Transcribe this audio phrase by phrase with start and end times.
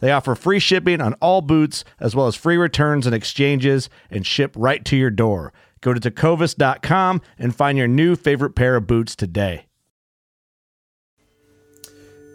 [0.00, 4.26] They offer free shipping on all boots, as well as free returns and exchanges, and
[4.26, 5.52] ship right to your door.
[5.80, 9.66] Go to tecovas.com and find your new favorite pair of boots today.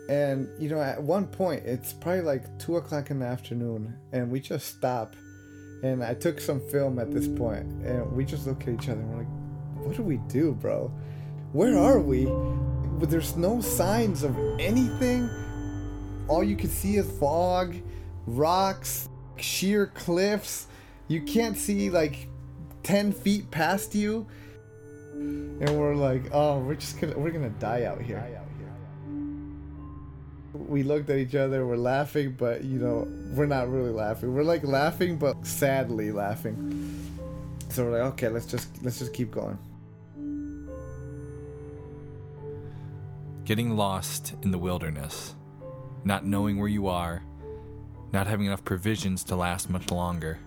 [0.10, 4.30] And you know, at one point, it's probably like two o'clock in the afternoon, and
[4.30, 5.16] we just stop.
[5.82, 9.00] And I took some film at this point, and we just look at each other
[9.00, 10.92] and we're like, "What do we do, bro?
[11.54, 12.26] Where are we?
[13.00, 15.30] But there's no signs of anything.
[16.28, 17.76] All you can see is fog,
[18.26, 20.68] rocks, sheer cliffs.
[21.08, 22.28] You can't see like
[22.84, 24.28] ten feet past you."
[25.14, 28.40] And we're like, "Oh, we're just gonna we're gonna die out here."
[30.54, 34.44] we looked at each other we're laughing but you know we're not really laughing we're
[34.44, 37.12] like laughing but sadly laughing
[37.70, 39.58] so we're like okay let's just let's just keep going
[43.46, 45.36] Getting lost in the wilderness,
[46.06, 47.24] not knowing where you are,
[48.12, 50.40] not having enough provisions to last much longer.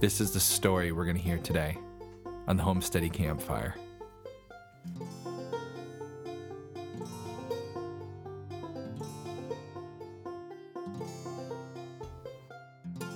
[0.00, 1.78] This is the story we're going to hear today
[2.46, 3.74] on the Homesteady Campfire.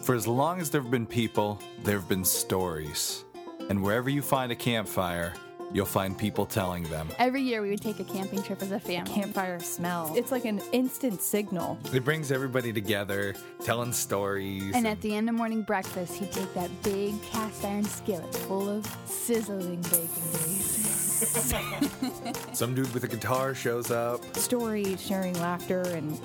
[0.03, 3.25] For as long as there have been people, there have been stories.
[3.69, 5.35] And wherever you find a campfire,
[5.72, 7.09] you'll find people telling them.
[7.19, 9.12] Every year we would take a camping trip as a family.
[9.12, 10.12] campfire smell.
[10.16, 11.78] It's like an instant signal.
[11.93, 14.75] It brings everybody together, telling stories.
[14.75, 18.69] And at the end of morning breakfast, he'd take that big cast iron skillet full
[18.69, 20.87] of sizzling bacon grease.
[22.53, 24.22] Some dude with a guitar shows up.
[24.37, 26.21] Stories, sharing laughter, and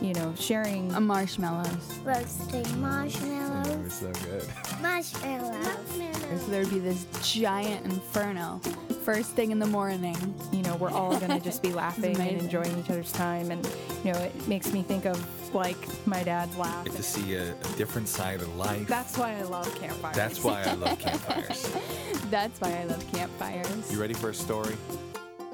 [0.00, 0.92] you know, sharing.
[0.92, 1.98] A marshmallows.
[2.04, 3.92] roasting marshmallows.
[3.92, 4.44] so good.
[4.82, 5.98] Marshmallows.
[6.30, 8.60] And so there'd be this giant inferno
[9.06, 10.16] first thing in the morning.
[10.50, 13.64] you know, we're all gonna just be laughing and enjoying each other's time, and
[14.04, 15.16] you know, it makes me think of
[15.54, 15.76] like
[16.08, 16.84] my dad's laugh.
[16.84, 18.88] Get to see a, a different side of life.
[18.88, 20.16] That's why I love campfires.
[20.16, 21.72] That's why I love campfires.
[22.30, 23.92] That's why I love campfires.
[23.92, 24.76] You ready for a story?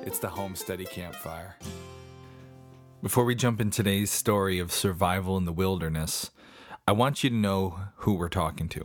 [0.00, 1.58] It's the Homesteady Campfire.
[3.02, 6.30] Before we jump in today's story of survival in the wilderness,
[6.88, 8.84] I want you to know who we're talking to.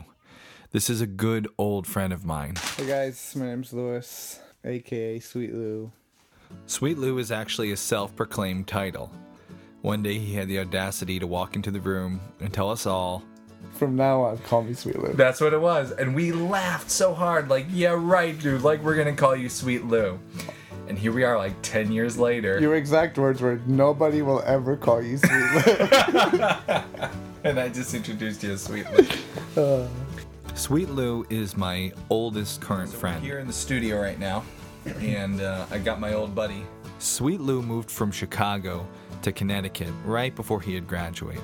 [0.72, 2.56] This is a good old friend of mine.
[2.76, 5.92] hey guys my name's lewis aka sweet lou
[6.66, 9.12] Sweet Lou is actually a self proclaimed title.
[9.82, 13.24] One day he had the audacity to walk into the room and tell us all.
[13.74, 15.92] from now on call me sweet lou That's what it was.
[15.92, 19.86] And we laughed so hard, like, yeah, right, dude, like we're gonna call you Sweet
[19.86, 20.20] Lou.
[20.88, 22.60] And here we are, like 10 years later.
[22.62, 25.74] your exact words were nobody will ever call you sweet lou
[27.44, 28.86] and I just introduced you as Sweet
[29.56, 29.62] Lou.
[29.62, 29.88] Uh.
[30.56, 33.22] Sweet Lou is my oldest current friend.
[33.22, 34.44] Here in the studio right now,
[35.00, 36.66] and uh, I got my old buddy.
[37.00, 38.88] Sweet Lou moved from Chicago
[39.22, 41.44] to Connecticut right before he had graduated,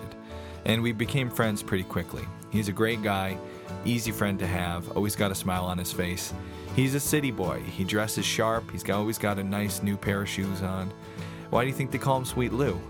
[0.66, 2.24] and we became friends pretty quickly.
[2.50, 3.38] He's a great guy,
[3.86, 6.34] easy friend to have, always got a smile on his face.
[6.76, 7.62] He's a city boy.
[7.62, 8.72] He dresses sharp.
[8.72, 10.92] He's got, always got a nice new pair of shoes on.
[11.52, 12.82] Why do you think they call him Sweet Lou?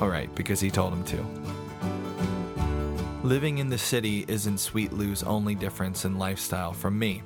[0.00, 1.26] All right, because he told him to.
[3.22, 7.22] Living in the city isn't Sweet Lou's only difference in lifestyle from me.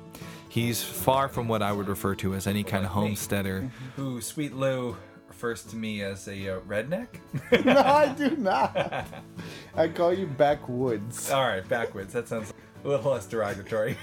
[0.53, 3.71] He's far from what I would refer to as any kind of homesteader.
[3.95, 4.95] Who Sweet Lou
[5.27, 7.07] refers to me as a uh, redneck?
[7.65, 9.07] no i do not
[9.75, 12.13] i call you backwoods All right, backwoods.
[12.13, 12.53] That sounds.
[12.83, 13.97] A little less derogatory.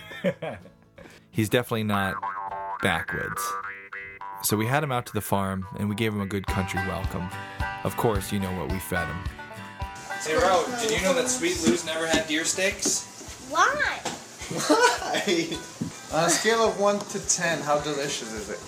[1.31, 2.17] He's definitely not
[2.83, 3.41] backwoods.
[4.43, 6.81] So we had him out to the farm and we gave him a good country
[6.89, 7.29] welcome.
[7.85, 9.19] Of course, you know what we fed him.
[10.25, 13.47] Hey, Ro, did you know that Sweet Lou's never had deer steaks?
[13.51, 14.01] Why?
[14.67, 15.59] Why?
[16.13, 18.59] On a scale of 1 to 10, how delicious is it?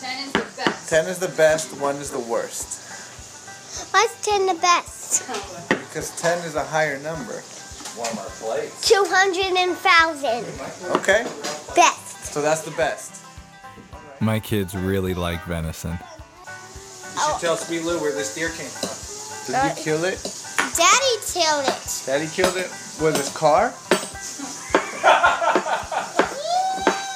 [0.00, 0.88] 10 is the best.
[0.88, 2.84] 10 is the best, 1 is the worst.
[3.92, 5.26] What's 10 the best?
[5.68, 7.42] Because 10 is a higher number.
[7.96, 8.88] One of our plates.
[8.88, 10.44] 200,000.
[10.98, 11.24] Okay?
[11.74, 12.32] Best.
[12.32, 13.20] So that's the best.
[14.20, 15.98] My kids really like venison.
[16.00, 16.04] Oh.
[16.46, 16.48] You
[17.20, 17.32] Oh.
[17.32, 19.52] should tell Sweet Lou where this deer came from.
[19.52, 20.22] Did you kill it?
[20.76, 22.02] Daddy killed it.
[22.06, 22.70] Daddy killed it
[23.00, 23.74] with his car?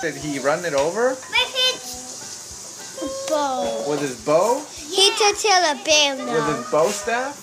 [0.03, 3.85] Did he run it over With his bow.
[3.89, 4.61] with his bow?
[4.69, 7.37] He took till a bear With his bow staff?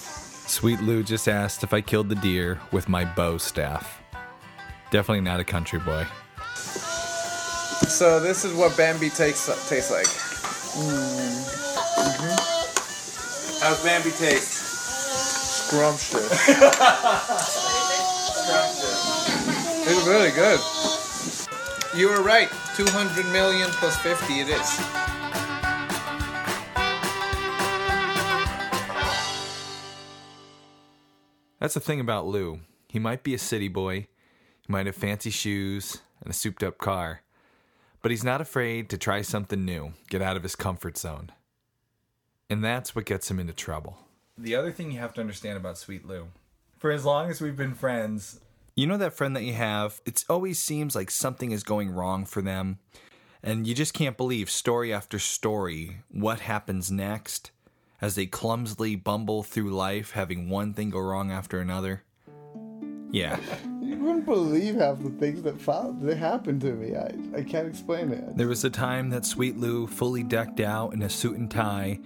[0.46, 4.02] Sweet Lou just asked if I killed the deer with my bow staff.
[4.92, 6.06] Definitely not a country boy.
[7.88, 10.08] So this is what Bambi tastes tastes like.
[10.76, 11.46] Mm.
[13.62, 14.52] How's Bambi taste?
[15.70, 16.50] Scrumptious.
[19.88, 20.60] it's really good.
[21.96, 22.50] You were right.
[22.76, 24.78] 200 million plus 50 it is.
[31.60, 32.60] That's the thing about Lou.
[32.88, 34.08] He might be a city boy,
[34.62, 37.22] he might have fancy shoes and a souped up car,
[38.02, 41.32] but he's not afraid to try something new, get out of his comfort zone.
[42.50, 43.98] And that's what gets him into trouble.
[44.38, 46.30] The other thing you have to understand about Sweet Lou
[46.78, 48.40] for as long as we've been friends,
[48.80, 52.26] you know that friend that you have, it always seems like something is going wrong
[52.26, 52.80] for them,
[53.44, 57.52] and you just can't believe story after story what happens next
[58.02, 62.04] as they clumsily bumble through life, having one thing go wrong after another.
[63.12, 63.40] Yeah,
[63.90, 66.96] You wouldn't believe half the things that found that happened to me.
[66.96, 68.38] I, I can't explain it.
[68.38, 72.00] there was a time that Sweet Lou, fully decked out in a suit and tie,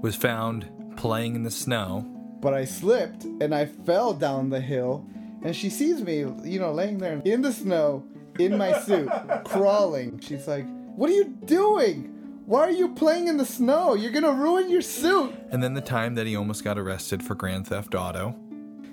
[0.00, 2.04] was found playing in the snow.
[2.40, 5.06] But I slipped and I fell down the hill,
[5.44, 8.04] and she sees me, you know, laying there in the snow
[8.38, 9.10] in my suit,
[9.44, 10.18] crawling.
[10.20, 10.66] She's like,
[10.96, 12.08] What are you doing?
[12.46, 13.94] Why are you playing in the snow?
[13.94, 15.34] You're gonna ruin your suit.
[15.50, 18.34] And then the time that he almost got arrested for Grand Theft Auto.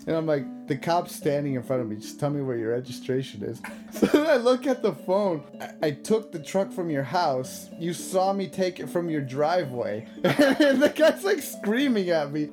[0.08, 1.98] And I'm like, the cop's standing in front of me.
[1.98, 3.62] Just tell me where your registration is.
[3.92, 5.44] So then I look at the phone.
[5.60, 7.70] I, I took the truck from your house.
[7.80, 10.08] You saw me take it from your driveway.
[10.24, 12.50] and the guy's like screaming at me,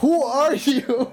[0.00, 1.12] Who are you?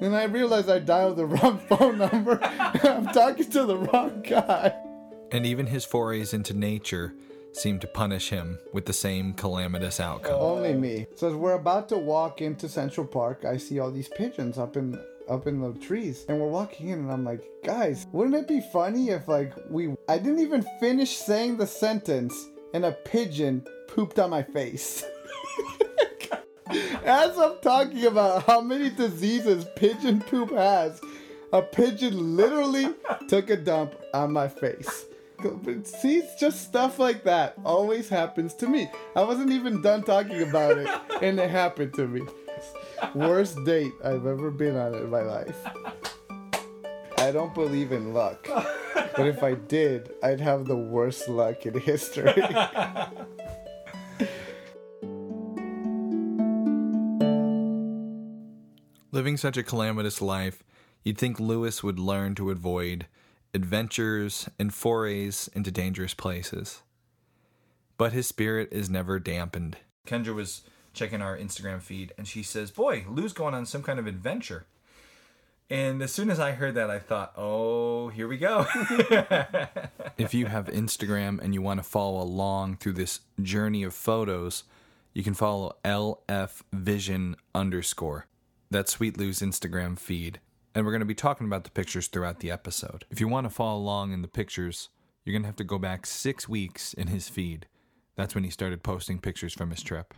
[0.00, 2.38] And I realized I dialed the wrong phone number.
[2.44, 4.74] I'm talking to the wrong guy.
[5.32, 7.14] And even his forays into nature
[7.52, 10.40] seemed to punish him with the same calamitous outcome.
[10.40, 11.06] Only me.
[11.16, 14.76] So as we're about to walk into Central Park, I see all these pigeons up
[14.76, 14.98] in
[15.28, 18.60] up in the trees, and we're walking in, and I'm like, guys, wouldn't it be
[18.72, 19.94] funny if like we?
[20.08, 22.34] I didn't even finish saying the sentence,
[22.74, 25.04] and a pigeon pooped on my face.
[27.04, 31.00] As I'm talking about how many diseases pigeon poop has,
[31.52, 32.94] a pigeon literally
[33.28, 35.06] took a dump on my face.
[35.84, 38.90] See, it's just stuff like that always happens to me.
[39.16, 40.88] I wasn't even done talking about it,
[41.22, 42.22] and it happened to me.
[43.14, 45.56] Worst date I've ever been on in my life.
[47.16, 48.48] I don't believe in luck,
[48.94, 52.34] but if I did, I'd have the worst luck in history.
[59.12, 60.62] Living such a calamitous life,
[61.02, 63.06] you'd think Lewis would learn to avoid
[63.52, 66.82] adventures and forays into dangerous places.
[67.96, 69.78] But his spirit is never dampened.
[70.06, 70.62] Kendra was
[70.92, 74.66] checking our Instagram feed and she says, Boy, Lou's going on some kind of adventure.
[75.68, 78.66] And as soon as I heard that, I thought, oh, here we go.
[80.18, 84.64] if you have Instagram and you want to follow along through this journey of photos,
[85.14, 88.26] you can follow LF Vision underscore.
[88.72, 90.38] That's Sweet Lou's Instagram feed.
[90.76, 93.04] And we're going to be talking about the pictures throughout the episode.
[93.10, 94.90] If you want to follow along in the pictures,
[95.24, 97.66] you're going to have to go back six weeks in his feed.
[98.14, 100.14] That's when he started posting pictures from his trip.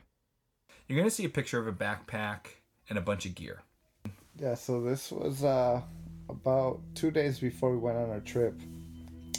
[0.87, 2.49] You're going to see a picture of a backpack
[2.91, 3.63] and a bunch of gear.
[4.39, 5.81] Yeah, so this was uh,
[6.29, 8.61] about two days before we went on our trip.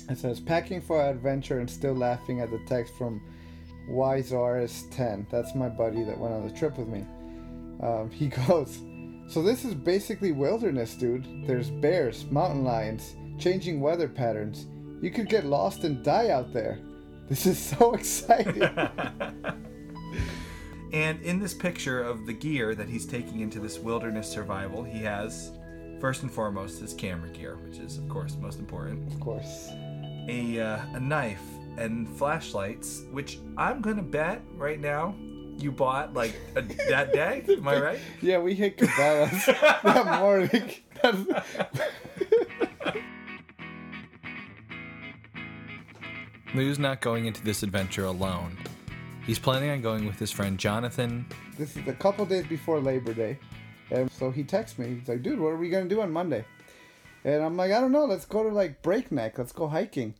[0.10, 3.22] It says packing for adventure and still laughing at the text from
[3.91, 5.29] YZRS10.
[5.29, 7.05] That's my buddy that went on the trip with me.
[7.79, 8.79] Um, he goes,
[9.27, 11.48] So this is basically wilderness, dude.
[11.48, 14.68] There's bears, mountain lions, changing weather patterns.
[15.01, 16.80] You could get lost and die out there.
[17.30, 18.63] This is so exciting.
[20.94, 25.00] And in this picture of the gear that he's taking into this wilderness survival, he
[25.00, 25.51] has
[26.03, 29.08] First and foremost, his camera gear, which is, of course, most important.
[29.13, 29.70] Of course.
[30.27, 31.46] A, uh, a knife
[31.77, 35.15] and flashlights, which I'm gonna bet right now
[35.57, 37.43] you bought like a, that day.
[37.50, 38.00] Am I right?
[38.22, 39.45] Yeah, we hit Cabela's
[39.83, 40.74] that morning.
[46.53, 48.57] Lou's not going into this adventure alone.
[49.25, 51.25] He's planning on going with his friend Jonathan.
[51.57, 53.39] this is a couple days before Labor Day.
[53.89, 54.95] And so he texts me.
[55.00, 56.45] He's like, dude, what are we going to do on Monday?
[57.24, 58.05] And I'm like, I don't know.
[58.05, 59.38] Let's go to like Breakneck.
[59.38, 60.13] Let's go hiking.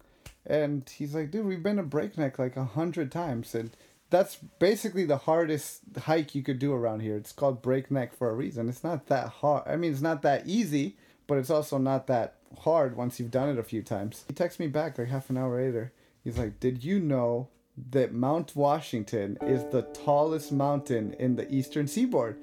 [0.46, 3.54] And he's like, dude, we've been to Breakneck like a hundred times.
[3.56, 3.72] And
[4.14, 7.16] that's basically the hardest hike you could do around here.
[7.16, 8.70] It's called Breakneck for a reason.
[8.70, 9.64] It's not that hard.
[9.68, 13.50] I mean, it's not that easy, but it's also not that hard once you've done
[13.50, 14.24] it a few times.
[14.28, 15.94] He texts me back like half an hour later.
[16.24, 17.50] He's like, did you know
[17.90, 22.38] that Mount Washington is the tallest mountain in the eastern seaboard?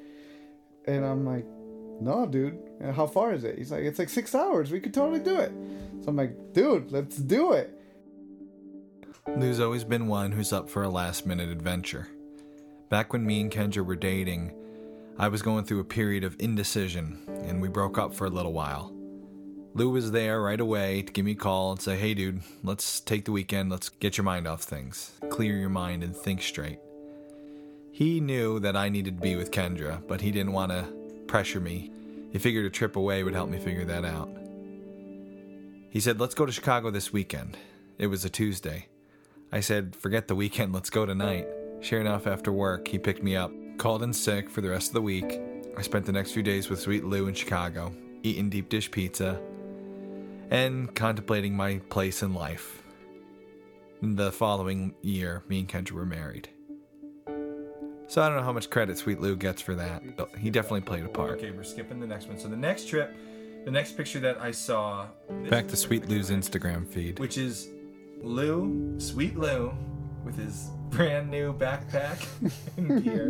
[0.89, 1.47] And I'm like,
[2.00, 2.59] no, dude.
[2.97, 3.59] How far is it?
[3.59, 4.73] He's like, it's like six hours.
[4.73, 5.53] We could totally do it.
[6.03, 7.79] So I'm like, dude, let's do it.
[9.37, 12.08] Lou's always been one who's up for a last minute adventure.
[12.88, 14.52] Back when me and Kendra were dating,
[15.18, 18.52] I was going through a period of indecision, and we broke up for a little
[18.52, 18.92] while.
[19.75, 23.00] Lou was there right away to give me a call and say, hey dude, let's
[23.00, 26.80] take the weekend, let's get your mind off things, clear your mind, and think straight.
[27.92, 30.87] He knew that I needed to be with Kendra, but he didn't want to
[31.28, 31.90] pressure me.
[32.32, 34.28] He figured a trip away would help me figure that out.
[35.90, 37.56] He said, let's go to Chicago this weekend.
[37.99, 38.87] It was a Tuesday.
[39.52, 41.47] I said, forget the weekend, let's go tonight.
[41.80, 44.95] Sure enough, after work, he picked me up, called in sick for the rest of
[44.95, 45.40] the week.
[45.76, 47.92] I spent the next few days with Sweet Lou in Chicago,
[48.23, 49.40] eating deep dish pizza,
[50.50, 52.83] and contemplating my place in life.
[54.02, 56.49] The following year, me and Kendra were married.
[58.07, 60.83] So I don't know how much credit Sweet Lou gets for that, but he definitely
[60.83, 61.38] played a part.
[61.38, 62.38] Okay, we're skipping the next one.
[62.38, 63.14] So the next trip,
[63.64, 65.07] the next picture that I saw.
[65.49, 67.19] Back to Sweet Lou's Instagram feed.
[67.19, 67.69] Which is
[68.23, 69.73] Lou, Sweet Lou,
[70.25, 72.27] with his brand new backpack
[72.77, 73.29] and gear.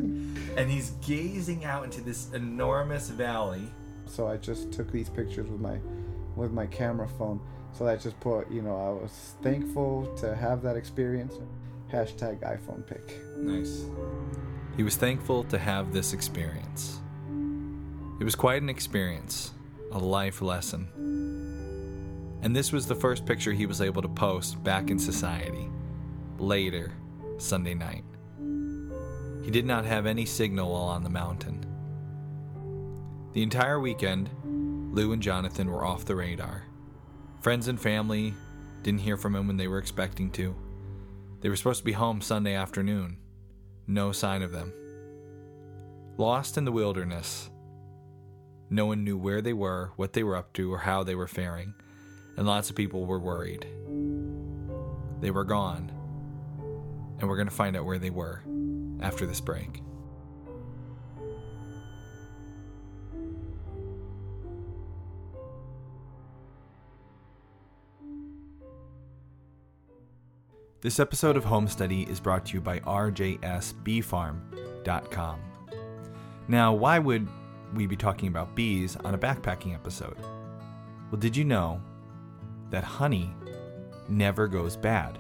[0.57, 3.63] and he's gazing out into this enormous valley.
[4.07, 5.79] So I just took these pictures with my
[6.37, 7.41] with my camera phone.
[7.73, 11.35] So I just put, you know, I was thankful to have that experience.
[11.93, 13.21] Hashtag iPhone pic.
[13.37, 13.85] Nice.
[14.77, 17.01] He was thankful to have this experience.
[18.21, 19.53] It was quite an experience,
[19.93, 20.89] a life lesson.
[22.43, 25.69] And this was the first picture he was able to post back in society,
[26.39, 26.93] later,
[27.39, 28.05] Sunday night.
[29.45, 31.65] He did not have any signal while on the mountain.
[33.33, 34.31] The entire weekend,
[34.93, 36.65] Lou and Jonathan were off the radar.
[37.41, 38.35] Friends and family
[38.83, 40.55] didn't hear from him when they were expecting to.
[41.41, 43.19] They were supposed to be home Sunday afternoon.
[43.87, 44.73] No sign of them.
[46.17, 47.51] Lost in the wilderness.
[48.69, 51.27] No one knew where they were, what they were up to, or how they were
[51.27, 51.75] faring,
[52.37, 53.67] and lots of people were worried.
[55.21, 55.91] They were gone,
[57.19, 58.43] and we're going to find out where they were
[59.01, 59.83] after this break.
[70.83, 75.41] This episode of Homesteady is brought to you by RJSBeefarm.com.
[76.49, 77.29] Now, why would
[77.75, 80.17] we be talking about bees on a backpacking episode?
[81.11, 81.83] Well, did you know
[82.71, 83.35] that honey
[84.09, 85.19] never goes bad?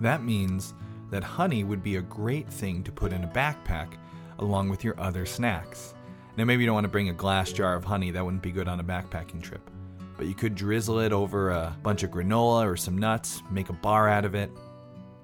[0.00, 0.74] That means
[1.10, 3.94] that honey would be a great thing to put in a backpack
[4.38, 5.94] along with your other snacks.
[6.36, 8.52] Now, maybe you don't want to bring a glass jar of honey, that wouldn't be
[8.52, 9.68] good on a backpacking trip.
[10.16, 13.72] But you could drizzle it over a bunch of granola or some nuts, make a
[13.72, 14.50] bar out of it.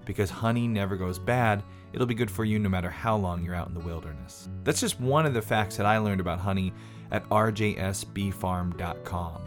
[0.05, 3.55] Because honey never goes bad, it'll be good for you no matter how long you're
[3.55, 4.49] out in the wilderness.
[4.65, 6.73] That's just one of the facts that I learned about honey
[7.11, 9.43] at rjsbeefarm.com.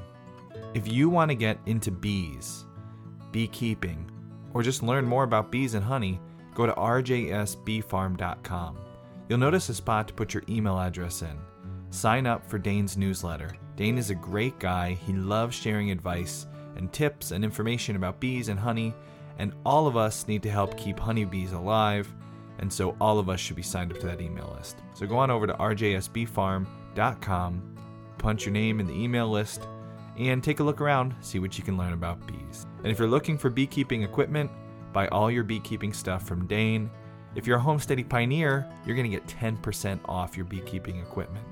[0.74, 2.66] If you want to get into bees,
[3.32, 4.10] beekeeping,
[4.54, 6.20] or just learn more about bees and honey,
[6.54, 8.78] go to rjsbeefarm.com.
[9.30, 11.38] You'll notice a spot to put your email address in.
[11.90, 13.56] Sign up for Dane's newsletter.
[13.76, 14.94] Dane is a great guy.
[14.94, 18.94] He loves sharing advice and tips and information about bees and honey,
[19.40, 22.14] and all of us need to help keep honeybees alive,
[22.60, 24.78] and so all of us should be signed up to that email list.
[24.94, 27.76] So go on over to rjsbeefarm.com,
[28.18, 29.68] punch your name in the email list,
[30.18, 32.66] and take a look around, see what you can learn about bees.
[32.80, 34.52] And if you're looking for beekeeping equipment,
[34.94, 36.90] buy all your beekeeping stuff from Dane.
[37.36, 41.46] If you're a Homesteady Pioneer, you're going to get 10% off your beekeeping equipment.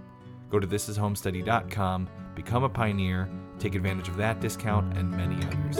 [0.50, 3.30] Go to thisishomesteady.com, become a pioneer,
[3.60, 5.78] take advantage of that discount and many others.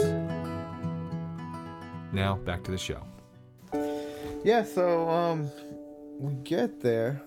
[2.12, 3.02] Now, back to the show.
[4.44, 5.50] Yeah, so um,
[6.18, 7.20] we get there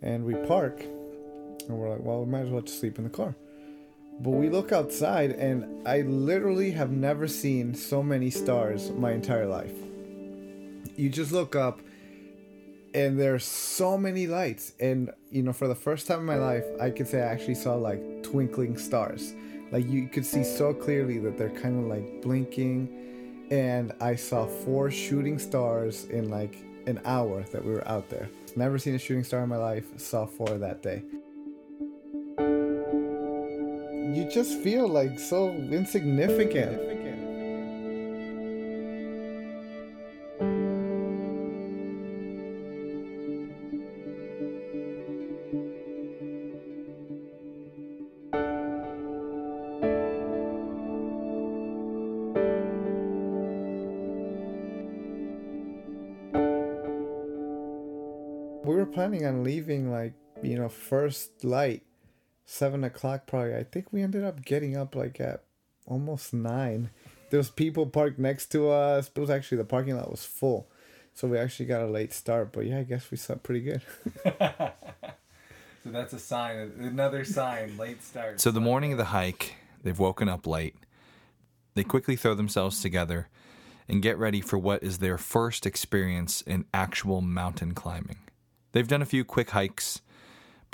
[0.00, 3.10] and we park, and we're like, well, we might as well just sleep in the
[3.10, 3.34] car.
[4.20, 9.46] But we look outside, and I literally have never seen so many stars my entire
[9.46, 9.74] life.
[10.96, 11.80] You just look up,
[12.94, 14.72] and there's so many lights.
[14.78, 17.56] And, you know, for the first time in my life, I could say I actually
[17.56, 19.34] saw like twinkling stars.
[19.72, 23.48] Like you could see so clearly that they're kind of like blinking.
[23.50, 26.56] And I saw four shooting stars in like
[26.86, 28.28] an hour that we were out there.
[28.54, 31.02] Never seen a shooting star in my life, saw four that day.
[34.14, 36.80] You just feel like so insignificant.
[58.64, 61.82] We were planning on leaving like, you know, first light,
[62.44, 63.54] seven o'clock probably.
[63.54, 65.44] I think we ended up getting up like at
[65.86, 66.90] almost nine.
[67.30, 69.10] There was people parked next to us.
[69.14, 70.68] It was actually the parking lot was full.
[71.14, 73.82] So we actually got a late start, but yeah, I guess we slept pretty good.
[75.84, 78.40] So that's a sign, another sign, late start.
[78.40, 80.74] So the morning of the hike, they've woken up late.
[81.74, 83.28] They quickly throw themselves together
[83.86, 88.16] and get ready for what is their first experience in actual mountain climbing.
[88.72, 90.00] They've done a few quick hikes,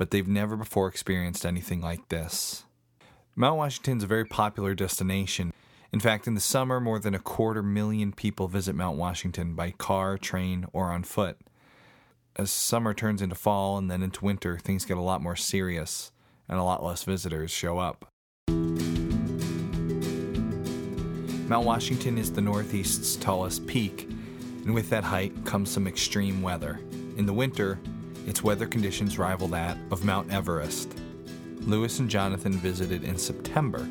[0.01, 2.65] but they've never before experienced anything like this.
[3.37, 5.53] Mount Washington is a very popular destination.
[5.93, 9.73] In fact, in the summer, more than a quarter million people visit Mount Washington by
[9.73, 11.37] car, train, or on foot.
[12.35, 16.13] As summer turns into fall and then into winter, things get a lot more serious
[16.49, 18.07] and a lot less visitors show up.
[21.47, 24.09] Mount Washington is the Northeast's tallest peak,
[24.65, 26.81] and with that height comes some extreme weather.
[27.19, 27.79] In the winter,
[28.27, 30.95] its weather conditions rival that of Mount Everest.
[31.61, 33.85] Lewis and Jonathan visited in September,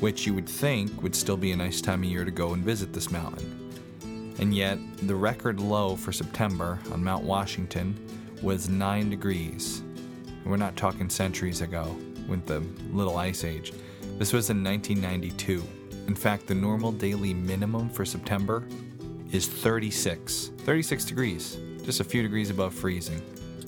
[0.00, 2.62] which you would think would still be a nice time of year to go and
[2.62, 4.34] visit this mountain.
[4.38, 7.98] And yet, the record low for September on Mount Washington
[8.42, 9.82] was 9 degrees.
[10.44, 11.96] We're not talking centuries ago,
[12.28, 12.60] with the
[12.92, 13.72] Little Ice Age.
[14.18, 15.62] This was in 1992.
[16.06, 18.64] In fact, the normal daily minimum for September
[19.32, 20.52] is 36.
[20.58, 23.20] 36 degrees, just a few degrees above freezing.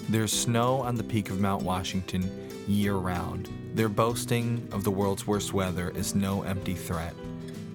[0.08, 2.30] There's snow on the peak of Mount Washington
[2.66, 3.48] year round.
[3.74, 7.14] Their boasting of the world's worst weather is no empty threat.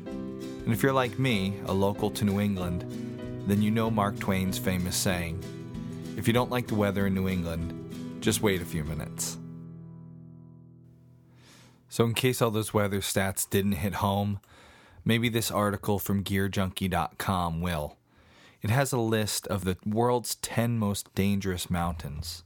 [0.05, 2.85] And if you're like me, a local to New England,
[3.47, 5.43] then you know Mark Twain's famous saying
[6.17, 9.37] if you don't like the weather in New England, just wait a few minutes.
[11.89, 14.39] So, in case all those weather stats didn't hit home,
[15.05, 17.97] maybe this article from GearJunkie.com will.
[18.63, 22.43] It has a list of the world's 10 most dangerous mountains.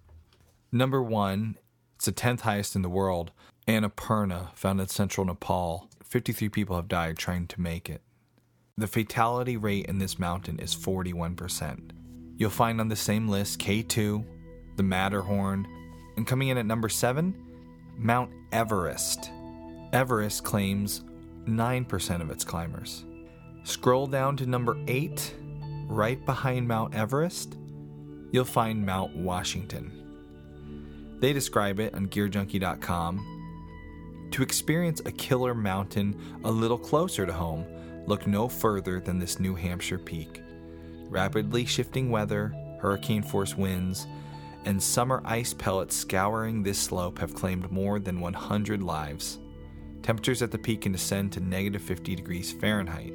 [0.71, 1.57] Number one,
[1.95, 3.31] it's the 10th highest in the world,
[3.67, 5.89] Annapurna, found in central Nepal.
[6.03, 8.01] 53 people have died trying to make it.
[8.77, 11.91] The fatality rate in this mountain is 41%.
[12.37, 14.25] You'll find on the same list K2,
[14.75, 15.67] the Matterhorn,
[16.15, 17.35] and coming in at number 7,
[17.95, 19.29] Mount Everest.
[19.93, 21.03] Everest claims
[21.45, 23.05] 9% of its climbers.
[23.63, 25.33] Scroll down to number 8,
[25.87, 27.57] right behind Mount Everest,
[28.31, 29.91] you'll find Mount Washington.
[31.19, 34.29] They describe it on GearJunkie.com.
[34.31, 37.65] To experience a killer mountain a little closer to home,
[38.05, 40.41] look no further than this New Hampshire peak.
[41.09, 44.05] Rapidly shifting weather, hurricane force winds,
[44.65, 49.39] and summer ice pellets scouring this slope have claimed more than 100 lives.
[50.03, 53.13] Temperatures at the peak can descend to negative 50 degrees Fahrenheit.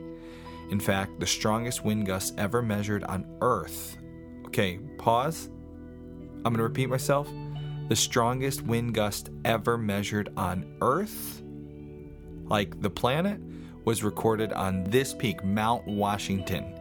[0.72, 3.98] In fact, the strongest wind gusts ever measured on Earth.
[4.46, 5.50] Okay, pause.
[5.50, 7.28] I'm going to repeat myself.
[7.90, 11.42] The strongest wind gust ever measured on Earth,
[12.44, 13.38] like the planet,
[13.85, 16.72] was recorded on this peak, Mount Washington.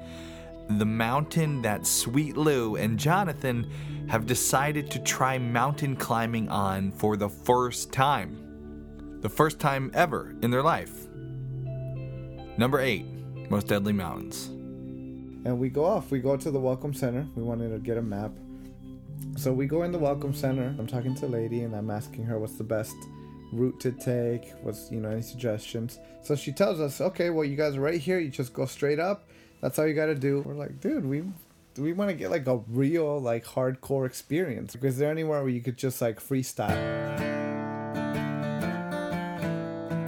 [0.69, 3.69] The mountain that Sweet Lou and Jonathan
[4.07, 9.19] have decided to try mountain climbing on for the first time.
[9.19, 11.09] The first time ever in their life.
[12.57, 13.05] Number eight,
[13.51, 14.47] most deadly mountains.
[15.43, 16.09] And we go off.
[16.09, 17.27] We go to the welcome center.
[17.35, 18.31] We wanted to get a map.
[19.35, 20.73] So we go in the welcome center.
[20.79, 22.95] I'm talking to a lady and I'm asking her what's the best
[23.51, 25.99] route to take, what's, you know, any suggestions.
[26.23, 28.19] So she tells us, okay, well, you guys are right here.
[28.19, 29.27] You just go straight up.
[29.59, 30.43] That's all you got to do.
[30.45, 31.23] We're like, dude, we
[31.77, 34.75] we want to get like a real like hardcore experience?
[34.75, 36.69] Like, Is there anywhere where you could just like freestyle?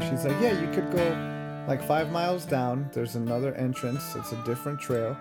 [0.10, 1.33] She's like, yeah, you could go
[1.68, 2.90] like five miles down.
[2.94, 4.16] There's another entrance.
[4.16, 5.18] It's a different trail,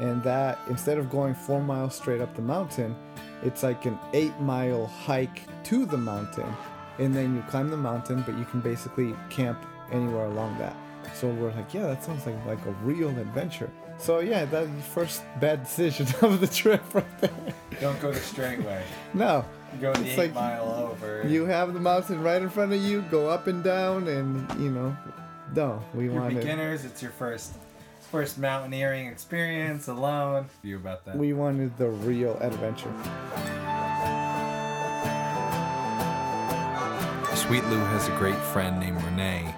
[0.00, 2.94] and that instead of going four miles straight up the mountain,
[3.42, 6.52] it's like an eight mile hike to the mountain,
[6.98, 10.76] and then you climb the mountain, but you can basically camp anywhere along that.
[11.14, 13.70] So we're like, yeah, that sounds like like a real adventure.
[13.98, 17.30] So yeah, that first bad decision of the trip right there.
[17.80, 18.82] Don't go the straight way.
[19.14, 19.44] No,
[19.80, 21.26] Go the It's eight like mile over.
[21.26, 24.70] you have the mountain right in front of you, go up and down, and you
[24.70, 24.94] know,
[25.54, 26.84] no, we You're wanted beginners.
[26.84, 27.54] It's your first
[28.10, 30.46] first mountaineering experience alone.
[30.62, 31.16] You about that?
[31.16, 32.92] we wanted the real adventure.
[37.34, 39.54] Sweet Lou has a great friend named Renee.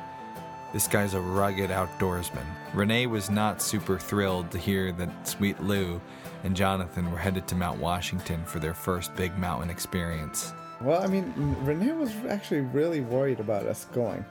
[0.72, 2.44] This guy's a rugged outdoorsman.
[2.74, 6.00] Renee was not super thrilled to hear that Sweet Lou
[6.44, 10.52] and Jonathan were headed to Mount Washington for their first big mountain experience.
[10.82, 14.24] Well, I mean, Renee was actually really worried about us going.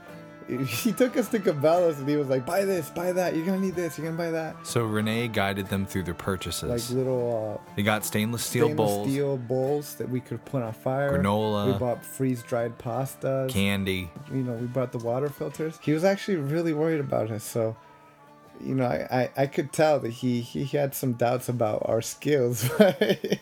[0.68, 3.36] He took us to Cabela's and he was like, "Buy this, buy that.
[3.36, 3.98] You're gonna need this.
[3.98, 6.68] You're gonna buy that." So Renee guided them through their purchases.
[6.90, 10.62] Like little uh, they got stainless steel stainless bowls, steel bowls that we could put
[10.62, 11.18] on fire.
[11.18, 11.72] Granola.
[11.72, 13.50] We bought freeze dried pastas.
[13.50, 14.10] candy.
[14.30, 15.78] you know, we brought the water filters.
[15.82, 17.44] He was actually really worried about us.
[17.44, 17.76] So,
[18.60, 19.06] you know, I,
[19.36, 22.68] I, I could tell that he, he had some doubts about our skills.
[22.78, 23.38] but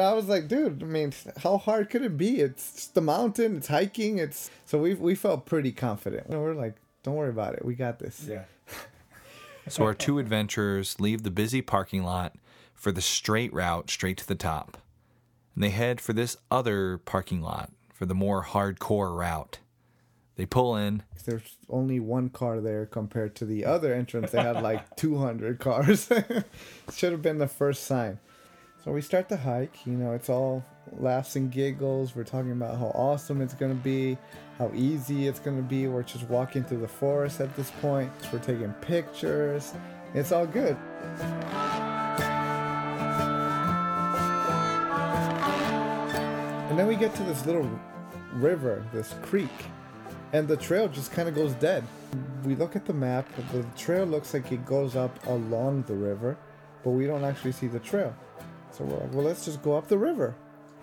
[0.00, 2.40] I was like, dude, I mean, how hard could it be?
[2.40, 4.50] It's just the mountain, it's hiking, it's.
[4.64, 6.28] So we, we felt pretty confident.
[6.28, 7.64] We we're like, don't worry about it.
[7.64, 8.26] We got this.
[8.28, 8.44] yeah.
[9.68, 12.34] So our two adventurers leave the busy parking lot
[12.74, 14.76] for the straight route straight to the top.
[15.54, 19.58] And they head for this other parking lot for the more hardcore route.
[20.34, 24.30] They pull in, There's only one car there compared to the other entrance.
[24.30, 26.10] They had like 200 cars.
[26.92, 28.18] Should have been the first sign.
[28.84, 29.86] So we start the hike.
[29.86, 30.64] You know, it's all
[30.98, 32.16] laughs and giggles.
[32.16, 34.18] We're talking about how awesome it's going to be,
[34.58, 35.86] how easy it's going to be.
[35.86, 38.10] We're just walking through the forest at this point.
[38.32, 39.72] We're taking pictures.
[40.14, 40.76] It's all good.
[46.68, 47.70] And then we get to this little
[48.32, 49.48] river, this creek,
[50.32, 51.84] and the trail just kind of goes dead.
[52.42, 56.36] We look at the map, the trail looks like it goes up along the river,
[56.82, 58.12] but we don't actually see the trail.
[58.72, 60.34] So we're like, well, let's just go up the river.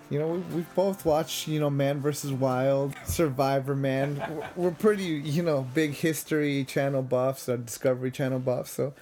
[0.09, 2.31] You know, we, we've both watched, you know, Man vs.
[2.31, 4.55] Wild, Survivorman.
[4.55, 8.71] We're- pretty, you know, big History Channel buffs or Discovery Channel buffs.
[8.71, 8.93] So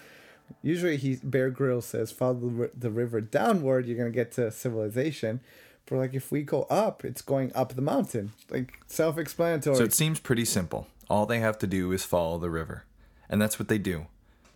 [0.61, 5.39] usually he Bear Grylls says, follow the, river downward, you're going to get to civilization.
[5.85, 8.33] But like if we go up, it's going up the mountain.
[8.49, 9.77] Like self-explanatory.
[9.77, 10.87] So it seems pretty simple.
[11.09, 12.83] All they have to do is follow the river.
[13.29, 14.07] And that's what they do.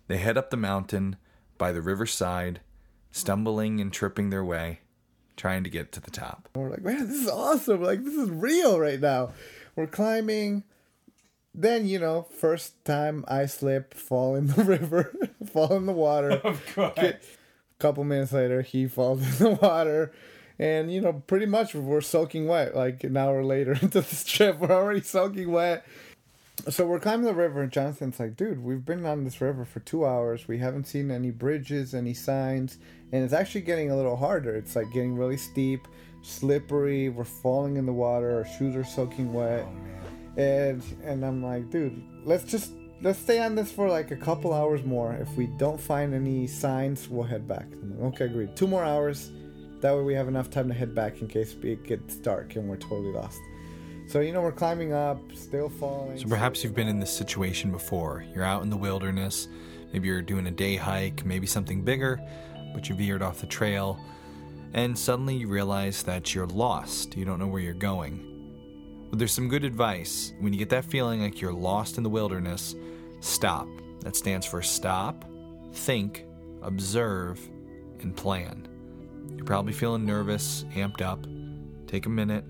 [0.08, 1.16] They head up the mountain
[1.56, 2.60] by the riverside,
[3.12, 4.80] stumbling and tripping their way,
[5.36, 6.48] trying to get to the top.
[6.56, 7.82] We're like, man, this is awesome.
[7.82, 9.30] Like, this is real right now.
[9.76, 10.64] We're climbing.
[11.54, 15.12] Then, you know, first time I slip, fall in the river,
[15.52, 16.30] fall in the water.
[16.44, 16.94] Of course.
[16.96, 17.22] Get-
[17.82, 20.12] couple minutes later, he falls in the water.
[20.58, 22.76] And, you know, pretty much we're soaking wet.
[22.76, 25.84] Like an hour later into this trip, we're already soaking wet.
[26.68, 29.80] So we're climbing the river, and Jonathan's like, dude, we've been on this river for
[29.80, 30.46] two hours.
[30.46, 32.78] We haven't seen any bridges, any signs,
[33.10, 34.54] and it's actually getting a little harder.
[34.54, 35.88] It's like getting really steep,
[36.22, 37.08] slippery.
[37.08, 38.36] We're falling in the water.
[38.36, 39.66] Our shoes are soaking wet.
[39.66, 44.16] Oh, and and I'm like, dude, let's just let's stay on this for like a
[44.16, 45.14] couple hours more.
[45.14, 47.66] If we don't find any signs, we'll head back.
[47.82, 48.54] Like, okay, agreed.
[48.54, 49.32] Two more hours.
[49.80, 52.68] That way we have enough time to head back in case it gets dark and
[52.68, 53.40] we're totally lost.
[54.12, 56.18] So you know we're climbing up, still falling.
[56.18, 58.26] So perhaps you've been in this situation before.
[58.34, 59.48] You're out in the wilderness,
[59.90, 62.20] maybe you're doing a day hike, maybe something bigger,
[62.74, 63.98] but you veered off the trail,
[64.74, 67.16] and suddenly you realize that you're lost.
[67.16, 68.22] You don't know where you're going.
[69.04, 70.34] Well, there's some good advice.
[70.40, 72.74] When you get that feeling like you're lost in the wilderness,
[73.20, 73.66] stop.
[74.00, 75.24] That stands for stop,
[75.72, 76.26] think,
[76.60, 77.40] observe,
[78.00, 78.68] and plan.
[79.36, 81.24] You're probably feeling nervous, amped up.
[81.86, 82.44] Take a minute,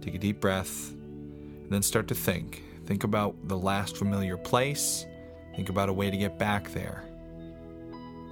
[0.00, 2.62] take a deep breath, and then start to think.
[2.86, 5.06] Think about the last familiar place.
[5.54, 7.04] Think about a way to get back there.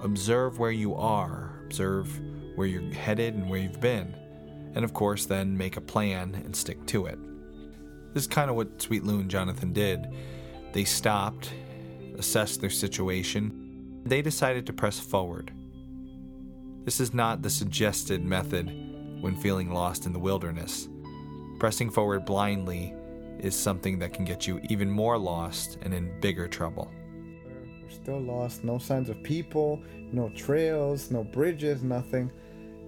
[0.01, 1.59] Observe where you are.
[1.65, 2.19] Observe
[2.55, 4.15] where you're headed and where you've been.
[4.73, 7.19] And of course, then make a plan and stick to it.
[8.13, 10.07] This is kind of what Sweet Lou and Jonathan did.
[10.73, 11.53] They stopped,
[12.17, 14.01] assessed their situation.
[14.05, 15.51] They decided to press forward.
[16.85, 18.67] This is not the suggested method
[19.21, 20.87] when feeling lost in the wilderness.
[21.59, 22.93] Pressing forward blindly
[23.39, 26.91] is something that can get you even more lost and in bigger trouble.
[27.83, 28.63] We're still lost.
[28.63, 32.31] No signs of people, no trails, no bridges, nothing.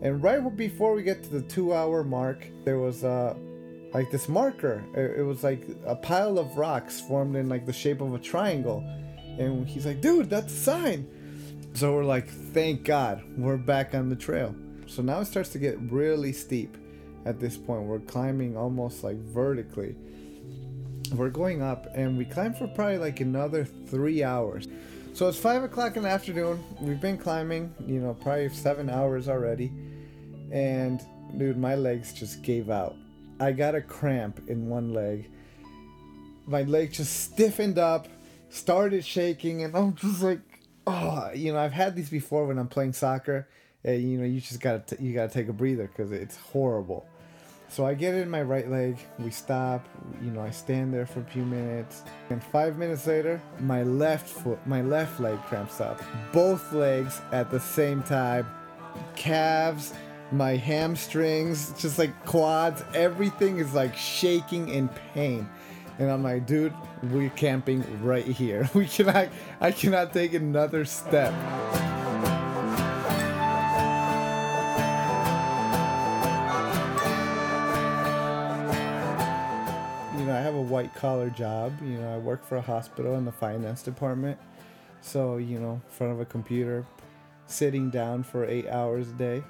[0.01, 3.33] And right before we get to the two hour mark, there was uh,
[3.93, 4.83] like this marker.
[4.93, 8.19] It, it was like a pile of rocks formed in like the shape of a
[8.19, 8.83] triangle.
[9.39, 11.07] And he's like, dude, that's a sign.
[11.73, 14.55] So we're like, thank God, we're back on the trail.
[14.85, 16.77] So now it starts to get really steep.
[17.25, 17.83] At this point.
[17.83, 19.95] We're climbing almost like vertically.
[21.13, 24.67] We're going up, and we climb for probably like another three hours.
[25.13, 26.63] So it's five o'clock in the afternoon.
[26.79, 29.71] We've been climbing, you know, probably seven hours already.
[30.51, 31.01] And
[31.37, 32.95] dude, my legs just gave out.
[33.39, 35.29] I got a cramp in one leg.
[36.45, 38.07] My leg just stiffened up,
[38.49, 40.41] started shaking, and I'm just like,
[40.87, 43.47] oh, you know, I've had these before when I'm playing soccer.
[43.83, 47.07] You know, you just gotta t- you gotta take a breather because it's horrible.
[47.69, 48.97] So I get in my right leg.
[49.19, 49.87] We stop.
[50.21, 54.27] You know, I stand there for a few minutes, and five minutes later, my left
[54.27, 56.01] foot, my left leg cramps up.
[56.33, 58.47] Both legs at the same time,
[59.15, 59.93] calves,
[60.31, 65.47] my hamstrings, just like quads, everything is like shaking in pain.
[65.99, 68.69] And I'm like, dude, we're camping right here.
[68.73, 71.33] We cannot, I cannot take another step.
[80.69, 81.73] White collar job.
[81.81, 84.37] You know, I work for a hospital in the finance department.
[85.01, 86.85] So, you know, in front of a computer,
[87.47, 89.43] sitting down for eight hours a day.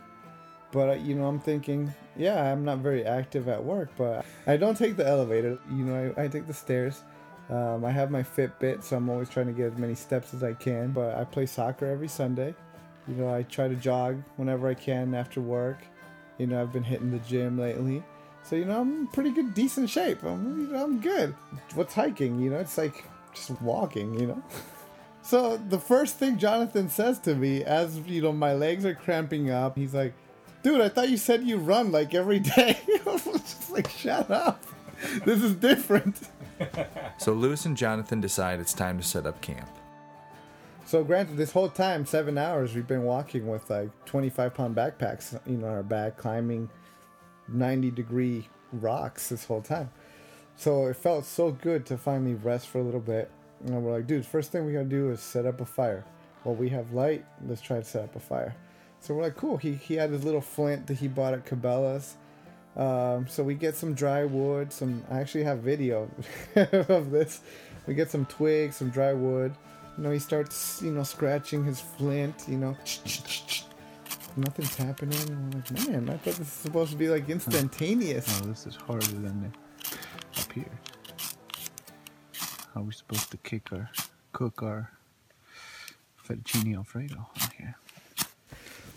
[0.72, 4.58] But, uh, you know, I'm thinking, yeah, I'm not very active at work, but I
[4.58, 5.58] don't take the elevator.
[5.70, 7.04] You know, I, I take the stairs.
[7.50, 10.44] Um, I have my Fitbit, so I'm always trying to get as many steps as
[10.44, 10.92] I can.
[10.92, 12.54] But I play soccer every Sunday.
[13.08, 15.80] You know, I try to jog whenever I can after work.
[16.38, 18.04] You know, I've been hitting the gym lately.
[18.50, 20.24] So, you know, I'm in pretty good, decent shape.
[20.24, 21.36] I'm, you know, I'm good.
[21.76, 22.40] What's hiking?
[22.40, 24.44] You know, it's like just walking, you know?
[25.22, 29.52] So the first thing Jonathan says to me, as you know, my legs are cramping
[29.52, 30.14] up, he's like,
[30.64, 34.32] "Dude, I thought you said you run like every day." I was just like, "Shut
[34.32, 34.64] up,
[35.26, 36.30] this is different."
[37.20, 39.70] So Lewis and Jonathan decide it's time to set up camp.
[40.86, 45.40] So granted, this whole time, seven hours, we've been walking with like 25 pound backpacks,
[45.46, 46.70] you know, on our back, climbing
[47.54, 49.90] 90 degree rocks this whole time.
[50.56, 53.32] So it felt so good to finally rest for a little bit.
[53.66, 56.04] And we're like, dude, first thing we gotta do is set up a fire.
[56.44, 57.26] Well, we have light.
[57.48, 58.56] Let's try to set up a fire.
[59.02, 59.58] So we're like, cool.
[59.58, 62.16] He he had his little flint that he bought at Cabela's.
[62.76, 64.72] Um, so we get some dry wood.
[64.72, 66.10] Some I actually have video
[66.56, 67.42] of this.
[67.88, 69.54] We get some twigs, some dry wood.
[69.98, 72.46] You know, he starts, you know, scratching his flint.
[72.48, 72.78] You know,
[74.38, 75.20] nothing's happening.
[75.30, 77.32] And we're like, man, I thought this was supposed to be like oh.
[77.32, 78.42] instantaneous.
[78.42, 80.80] Oh, this is harder than the up here.
[82.74, 83.90] How are we supposed to kick our
[84.32, 84.92] cook our
[86.28, 87.76] fettuccine alfredo on here?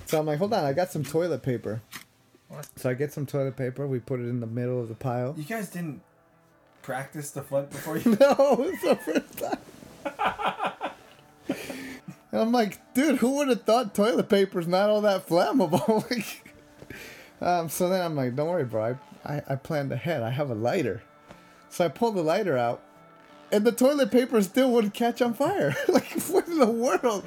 [0.06, 1.80] So I'm like, hold on, I got some toilet paper.
[2.76, 3.86] So I get some toilet paper.
[3.86, 5.34] We put it in the middle of the pile.
[5.38, 6.02] You guys didn't
[6.82, 8.10] practice the flint before you.
[8.20, 9.58] no, it's the first time.
[12.32, 16.10] And I'm like, dude, who would have thought toilet paper's not all that flammable?
[16.10, 16.48] like,
[17.42, 18.96] um, so then I'm like, don't worry, bro.
[19.24, 20.22] I, I, I planned ahead.
[20.22, 21.02] I have a lighter.
[21.68, 22.82] So I pulled the lighter out,
[23.52, 25.76] and the toilet paper still wouldn't catch on fire.
[25.88, 27.24] like, what in the world?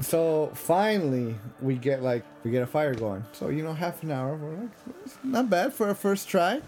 [0.00, 3.24] So finally, we get like we get a fire going.
[3.32, 4.36] So you know, half an hour.
[4.36, 4.70] We're like,
[5.04, 6.62] "It's not bad for our first try.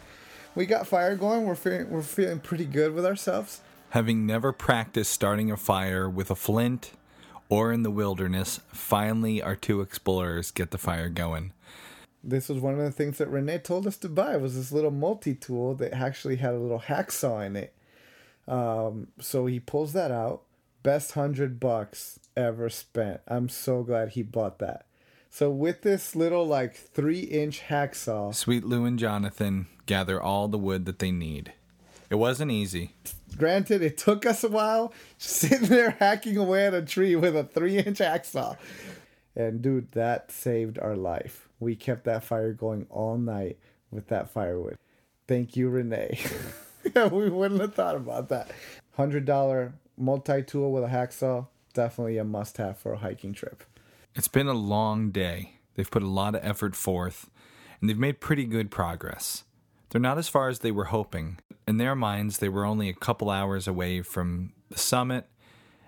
[0.56, 1.44] We got fire going.
[1.44, 3.60] We're feeling we're feeling pretty good with ourselves.
[3.90, 6.92] Having never practiced starting a fire with a flint
[7.50, 11.52] or in the wilderness, finally our two explorers get the fire going.
[12.22, 14.90] This was one of the things that Renee told us to buy was this little
[14.90, 17.74] multi tool that actually had a little hacksaw in it.
[18.46, 20.42] Um, so he pulls that out.
[20.82, 23.20] Best hundred bucks ever spent.
[23.28, 24.86] I'm so glad he bought that.
[25.28, 30.58] So with this little like three inch hacksaw, Sweet Lou and Jonathan gather all the
[30.58, 31.52] wood that they need.
[32.10, 32.94] It wasn't easy.
[33.36, 37.44] Granted it took us a while, sitting there hacking away at a tree with a
[37.44, 38.56] three inch hacksaw.
[39.36, 41.48] And dude, that saved our life.
[41.60, 43.58] We kept that fire going all night
[43.90, 44.76] with that firewood.
[45.28, 46.18] Thank you, Renee.
[47.12, 48.50] we wouldn't have thought about that.
[48.96, 53.62] Hundred dollar multi tool with a hacksaw, definitely a must have for a hiking trip.
[54.14, 55.54] It's been a long day.
[55.74, 57.30] They've put a lot of effort forth,
[57.80, 59.44] and they've made pretty good progress.
[59.90, 61.38] They're not as far as they were hoping.
[61.66, 65.26] In their minds, they were only a couple hours away from the summit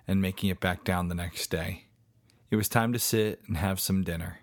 [0.08, 1.84] and making it back down the next day.
[2.50, 4.40] It was time to sit and have some dinner.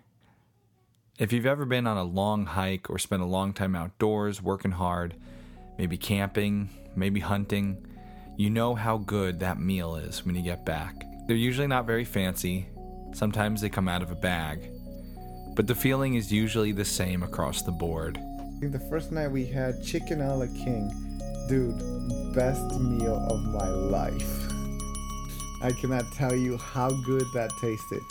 [1.18, 4.70] If you've ever been on a long hike or spent a long time outdoors working
[4.70, 5.14] hard,
[5.76, 7.86] maybe camping, maybe hunting,
[8.38, 11.04] you know how good that meal is when you get back.
[11.26, 12.68] They're usually not very fancy,
[13.12, 14.70] sometimes they come out of a bag,
[15.54, 18.18] but the feeling is usually the same across the board.
[18.60, 20.92] Think the first night we had chicken a la king.
[21.48, 21.78] Dude,
[22.34, 24.52] best meal of my life.
[25.62, 28.02] I cannot tell you how good that tasted.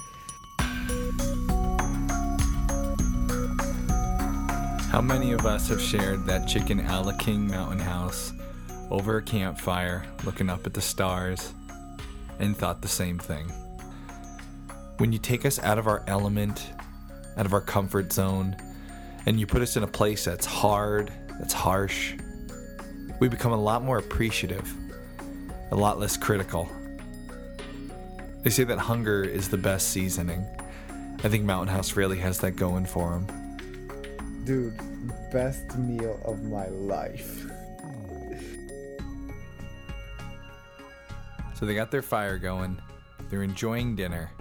[4.90, 8.34] How many of us have shared that chicken a la King mountain house
[8.90, 11.54] over a campfire, looking up at the stars,
[12.40, 13.48] and thought the same thing?
[14.98, 16.72] When you take us out of our element,
[17.38, 18.58] out of our comfort zone,
[19.26, 22.16] and you put us in a place that's hard, that's harsh,
[23.20, 24.74] we become a lot more appreciative,
[25.72, 26.70] a lot less critical.
[28.44, 30.46] They say that hunger is the best seasoning.
[31.24, 34.46] I think Mountain House really has that going for them.
[34.46, 34.80] Dude,
[35.32, 37.46] best meal of my life.
[41.56, 42.82] So they got their fire going,
[43.30, 44.32] they're enjoying dinner,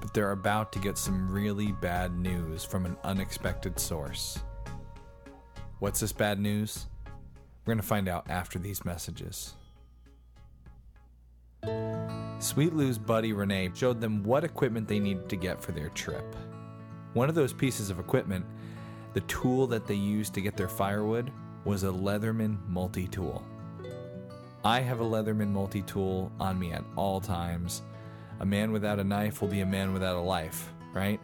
[0.00, 4.38] but they're about to get some really bad news from an unexpected source.
[5.78, 6.86] What's this bad news?
[7.64, 9.54] We're going to find out after these messages.
[12.38, 16.36] Sweet Lou's buddy Renee showed them what equipment they needed to get for their trip.
[17.14, 18.44] One of those pieces of equipment,
[19.14, 21.32] the tool that they used to get their firewood,
[21.64, 23.42] was a Leatherman multi tool.
[24.64, 27.82] I have a Leatherman multi tool on me at all times.
[28.40, 31.20] A man without a knife will be a man without a life, right?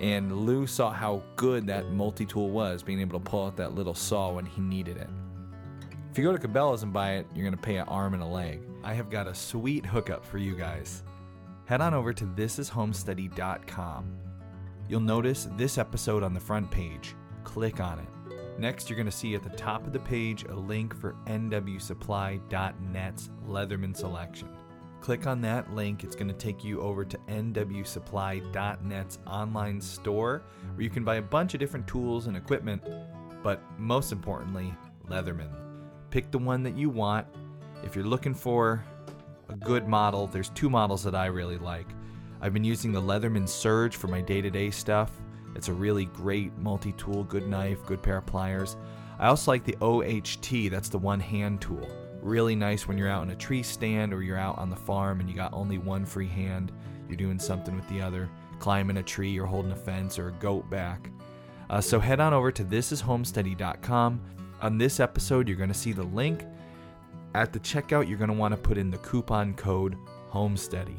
[0.00, 3.74] And Lou saw how good that multi tool was, being able to pull out that
[3.74, 5.08] little saw when he needed it.
[6.10, 8.22] If you go to Cabela's and buy it, you're going to pay an arm and
[8.22, 8.60] a leg.
[8.82, 11.02] I have got a sweet hookup for you guys.
[11.66, 14.18] Head on over to thisishomesteady.com.
[14.88, 17.14] You'll notice this episode on the front page.
[17.42, 18.58] Click on it.
[18.58, 23.30] Next, you're going to see at the top of the page a link for nwsupply.net's
[23.48, 24.48] Leatherman selection.
[25.04, 30.82] Click on that link, it's going to take you over to nwsupply.net's online store where
[30.82, 32.82] you can buy a bunch of different tools and equipment,
[33.42, 34.74] but most importantly,
[35.10, 35.50] Leatherman.
[36.08, 37.26] Pick the one that you want.
[37.82, 38.82] If you're looking for
[39.50, 41.88] a good model, there's two models that I really like.
[42.40, 45.12] I've been using the Leatherman Surge for my day to day stuff.
[45.54, 48.78] It's a really great multi tool, good knife, good pair of pliers.
[49.18, 51.86] I also like the OHT, that's the one hand tool.
[52.24, 55.20] Really nice when you're out in a tree stand or you're out on the farm
[55.20, 56.72] and you got only one free hand.
[57.06, 60.32] You're doing something with the other, climbing a tree or holding a fence or a
[60.32, 61.10] goat back.
[61.68, 64.22] Uh, so head on over to thisishomesteady.com.
[64.62, 66.46] On this episode, you're going to see the link.
[67.34, 69.94] At the checkout, you're going to want to put in the coupon code
[70.30, 70.96] HOMESTEADY.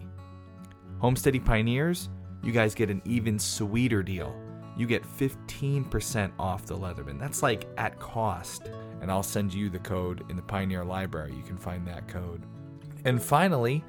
[1.02, 2.10] Homesteady Pioneers,
[2.44, 4.40] you guys get an even sweeter deal.
[4.78, 7.20] You get 15% off the Leatherman.
[7.20, 8.70] That's like at cost.
[9.06, 11.32] And I'll send you the code in the Pioneer Library.
[11.38, 12.42] You can find that code.
[13.04, 13.84] And finally,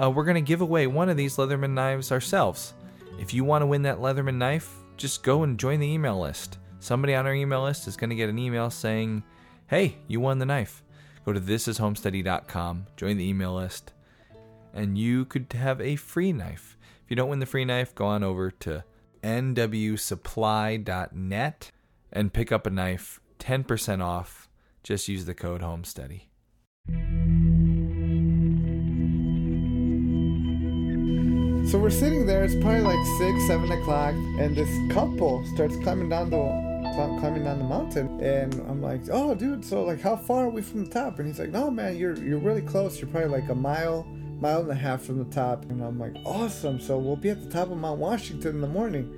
[0.00, 2.72] uh, we're going to give away one of these Leatherman knives ourselves.
[3.18, 6.58] If you want to win that Leatherman knife, just go and join the email list.
[6.78, 9.24] Somebody on our email list is going to get an email saying,
[9.66, 10.84] hey, you won the knife.
[11.26, 13.92] Go to thisishomesteady.com, join the email list,
[14.72, 16.78] and you could have a free knife.
[17.04, 18.84] If you don't win the free knife, go on over to
[19.24, 21.70] nwsupply.net
[22.12, 24.41] and pick up a knife 10% off.
[24.82, 26.28] Just use the code HOMESTEADY.
[31.70, 32.42] So we're sitting there.
[32.44, 36.72] It's probably like six, seven o'clock, and this couple starts climbing down the
[37.20, 40.62] climbing down the mountain, and I'm like, "Oh, dude, so like, how far are we
[40.62, 43.00] from the top?" And he's like, "No, man, you're you're really close.
[43.00, 44.02] You're probably like a mile,
[44.40, 46.80] mile and a half from the top." And I'm like, "Awesome!
[46.80, 49.08] So we'll be at the top of Mount Washington in the morning."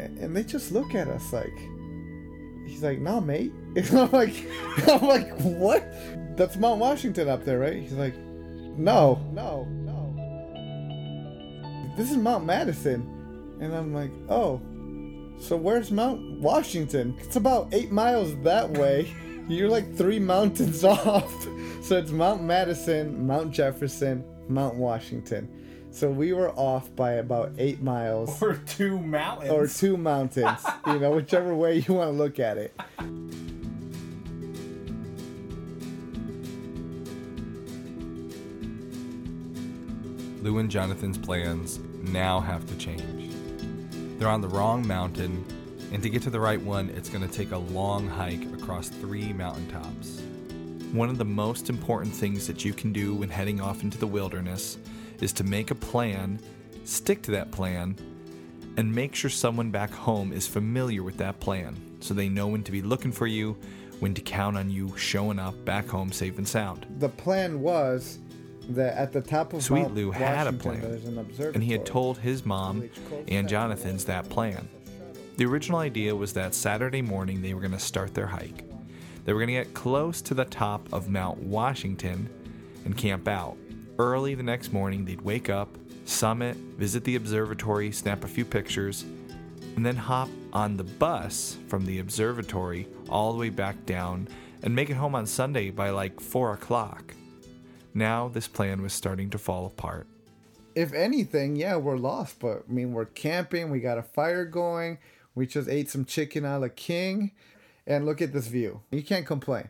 [0.00, 1.52] And, and they just look at us like,
[2.70, 4.34] he's like, "No, mate." And I'm like,
[4.88, 5.84] I'm like, "What?
[6.36, 9.90] That's Mount Washington up there, right?" He's like, "No, no, no."
[11.96, 13.06] this is Mount Madison.
[13.60, 14.60] And I'm like, oh,
[15.38, 17.14] so where's Mount Washington?
[17.20, 19.12] It's about eight miles that way.
[19.48, 21.30] You're like three mountains off.
[21.82, 25.48] So it's Mount Madison, Mount Jefferson, Mount Washington.
[25.92, 28.40] So we were off by about eight miles.
[28.42, 29.50] Or two mountains.
[29.50, 30.60] Or two mountains.
[30.86, 32.74] you know, whichever way you want to look at it.
[40.42, 43.34] Lou and Jonathan's plans now have to change.
[44.18, 45.44] They're on the wrong mountain,
[45.92, 48.88] and to get to the right one, it's going to take a long hike across
[48.88, 50.22] three mountaintops.
[50.92, 54.06] One of the most important things that you can do when heading off into the
[54.06, 54.78] wilderness
[55.22, 56.40] is to make a plan,
[56.84, 57.96] stick to that plan,
[58.76, 62.62] and make sure someone back home is familiar with that plan so they know when
[62.64, 63.56] to be looking for you,
[63.98, 66.86] when to count on you showing up back home safe and sound.
[66.98, 68.18] The plan was
[68.70, 71.84] that at the top of Sweet Mount Lou had a plan, an and he had
[71.84, 72.88] told his mom
[73.28, 74.68] and Jonathan's that plan.
[75.36, 78.64] The original idea was that Saturday morning they were going to start their hike.
[79.24, 82.28] They were going to get close to the top of Mount Washington
[82.84, 83.56] and camp out.
[84.00, 85.68] Early the next morning, they'd wake up,
[86.06, 89.04] summit, visit the observatory, snap a few pictures,
[89.76, 94.26] and then hop on the bus from the observatory all the way back down
[94.62, 97.14] and make it home on Sunday by like 4 o'clock.
[97.92, 100.06] Now, this plan was starting to fall apart.
[100.74, 104.96] If anything, yeah, we're lost, but I mean, we're camping, we got a fire going,
[105.34, 107.32] we just ate some chicken a la king,
[107.86, 108.80] and look at this view.
[108.90, 109.68] You can't complain.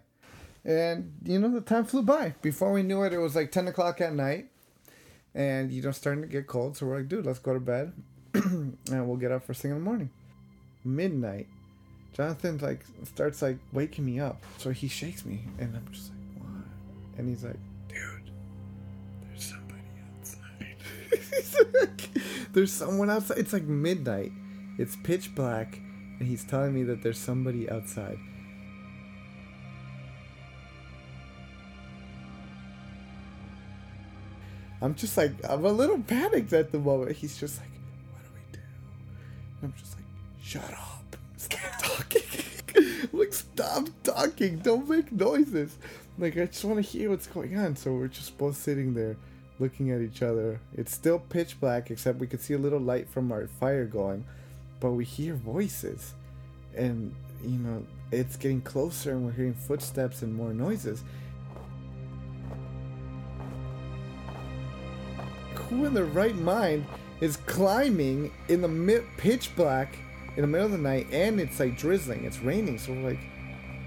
[0.64, 2.34] And, you know, the time flew by.
[2.42, 4.48] Before we knew it, it was like 10 o'clock at night,
[5.34, 7.92] and, you know, starting to get cold, so we're like, dude, let's go to bed,
[8.34, 8.76] and
[9.08, 10.10] we'll get up first thing in the morning.
[10.84, 11.46] Midnight.
[12.12, 14.42] Jonathan like starts like waking me up.
[14.58, 17.18] So he shakes me and I'm just like, what?
[17.18, 17.56] And he's like,
[17.88, 18.30] dude,
[19.22, 19.80] there's somebody
[20.18, 20.76] outside.
[21.80, 22.08] Like,
[22.52, 23.38] there's someone outside.
[23.38, 24.32] It's like midnight.
[24.78, 25.80] It's pitch black
[26.18, 28.18] and he's telling me that there's somebody outside.
[34.82, 37.16] I'm just like I'm a little panicked at the moment.
[37.16, 37.70] He's just like,
[38.12, 38.64] what do we do?
[39.62, 40.04] And I'm just like,
[40.42, 41.16] shut up.
[41.36, 42.22] Stop talking.
[43.12, 44.58] like, stop talking.
[44.58, 45.76] Don't make noises.
[46.18, 47.76] Like, I just want to hear what's going on.
[47.76, 49.16] So we're just both sitting there
[49.58, 50.60] looking at each other.
[50.74, 54.24] It's still pitch black, except we could see a little light from our fire going.
[54.80, 56.14] But we hear voices.
[56.76, 61.04] And, you know, it's getting closer and we're hearing footsteps and more noises.
[65.70, 66.84] Who in their right mind
[67.20, 69.96] is climbing in the mid- pitch black
[70.36, 73.20] in the middle of the night and it's like drizzling, it's raining, so we're like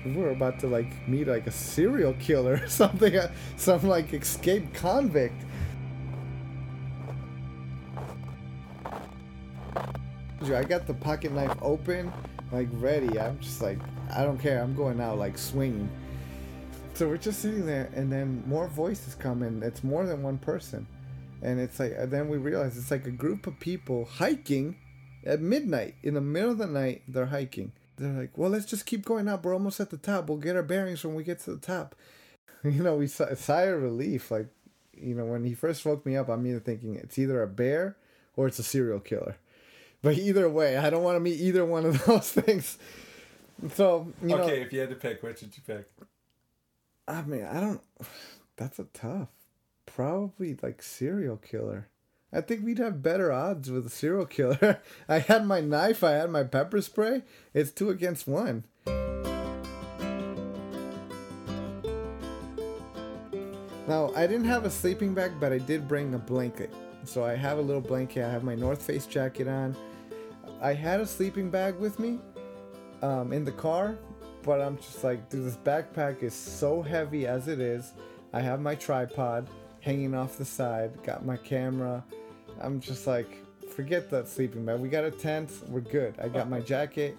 [0.06, 4.74] we're about to like meet like a serial killer or something, uh, some like escaped
[4.74, 5.42] convict.
[10.44, 12.12] I got the pocket knife open,
[12.52, 13.18] like ready.
[13.18, 13.80] I'm just like,
[14.14, 14.62] I don't care.
[14.62, 15.90] I'm going out like swinging.
[16.96, 19.64] So we're just sitting there, and then more voices come in.
[19.64, 20.86] It's more than one person,
[21.44, 24.78] and it's like, and then we realize it's like a group of people hiking
[25.26, 27.04] at midnight in the middle of the night.
[27.08, 27.74] They're hiking.
[27.98, 29.44] They're like, well, let's just keep going up.
[29.44, 30.30] We're almost at the top.
[30.30, 31.96] We'll get our bearings when we get to the top.
[32.66, 34.32] You know, we sigh, sigh of relief.
[34.32, 34.48] Like,
[34.94, 37.98] you know, when he first woke me up, I'm either thinking it's either a bear
[38.38, 39.36] or it's a serial killer.
[40.02, 42.78] But either way, I don't want to meet either one of those things.
[43.74, 44.44] So, you know.
[44.44, 45.92] Okay, if you had to pick, which would you pick?
[47.06, 47.82] I mean, I don't.
[48.56, 49.28] That's a tough.
[49.86, 51.90] Probably like serial killer.
[52.32, 54.82] I think we'd have better odds with a serial killer.
[55.10, 57.22] I had my knife, I had my pepper spray.
[57.54, 58.64] It's two against one.
[63.88, 66.74] Now, I didn't have a sleeping bag, but I did bring a blanket.
[67.04, 68.24] So I have a little blanket.
[68.24, 69.76] I have my North Face jacket on.
[70.62, 72.20] I had a sleeping bag with me
[73.02, 73.98] um, in the car,
[74.42, 77.92] but I'm just like, dude, this backpack is so heavy as it is.
[78.32, 79.50] I have my tripod
[79.84, 82.04] hanging off the side, got my camera.
[82.62, 83.44] I'm just like,
[83.76, 84.80] forget that sleeping bag.
[84.80, 86.16] We got a tent, we're good.
[86.22, 86.66] I got my uh-huh.
[86.66, 87.18] jacket.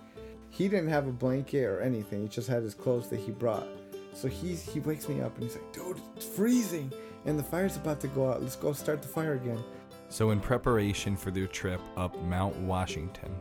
[0.48, 2.22] He didn't have a blanket or anything.
[2.22, 3.66] He just had his clothes that he brought.
[4.14, 6.92] So he's he wakes me up and he's like, dude, it's freezing
[7.26, 8.42] and the fire's about to go out.
[8.42, 9.62] Let's go start the fire again.
[10.08, 13.34] So, in preparation for their trip up Mount Washington,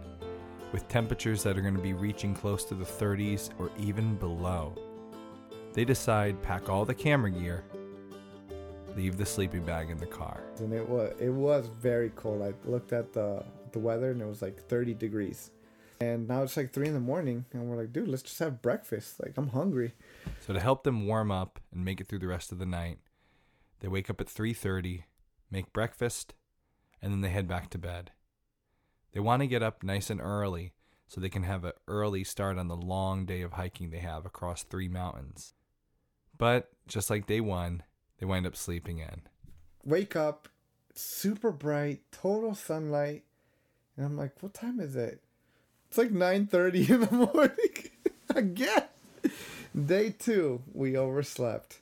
[0.72, 4.76] with temperatures that are going to be reaching close to the 30s or even below,
[5.74, 7.64] they decide pack all the camera gear,
[8.96, 10.44] leave the sleeping bag in the car.
[10.60, 12.42] And it was it was very cold.
[12.42, 15.52] I looked at the the weather and it was like 30 degrees.
[16.00, 18.62] And now it's like three in the morning, and we're like, dude, let's just have
[18.62, 19.22] breakfast.
[19.22, 19.94] Like, I'm hungry.
[20.46, 23.00] So to help them warm up and make it through the rest of the night,
[23.80, 25.04] they wake up at 3:30,
[25.50, 26.34] make breakfast,
[27.02, 28.12] and then they head back to bed.
[29.14, 30.74] They want to get up nice and early
[31.08, 34.26] so they can have an early start on the long day of hiking they have
[34.26, 35.54] across three mountains.
[36.38, 37.84] But just like day 1,
[38.24, 39.22] they wind up sleeping in.
[39.84, 40.48] Wake up,
[40.96, 43.26] super bright, total sunlight,
[43.98, 45.22] and I'm like, "What time is it?"
[45.90, 47.90] It's like 9:30 in the morning.
[48.30, 48.84] Again.
[49.76, 51.80] Day 2, we overslept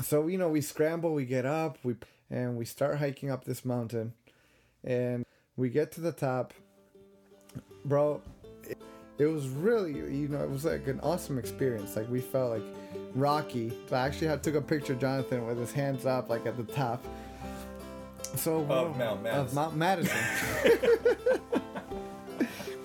[0.00, 1.96] so you know we scramble we get up we
[2.30, 4.12] and we start hiking up this mountain
[4.84, 5.24] and
[5.56, 6.54] we get to the top
[7.84, 8.22] bro
[8.62, 8.78] it,
[9.18, 12.62] it, was really you know it was like an awesome experience like we felt like
[13.14, 16.56] rocky i actually had took a picture of jonathan with his hands up like at
[16.56, 17.04] the top
[18.36, 20.16] so of mount madison, of mount madison.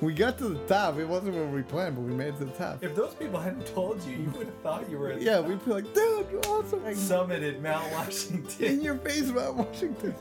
[0.03, 0.97] we got to the top.
[0.97, 2.83] It wasn't what we planned, but we made it to the top.
[2.83, 5.63] If those people hadn't told you, you would have thought you were at Yeah, we'd
[5.63, 6.83] be like, dude, you're awesome.
[6.83, 8.65] Like, summited Mount Washington.
[8.65, 10.15] In your face, Mount Washington.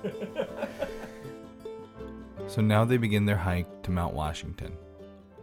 [2.46, 4.76] so now they begin their hike to Mount Washington.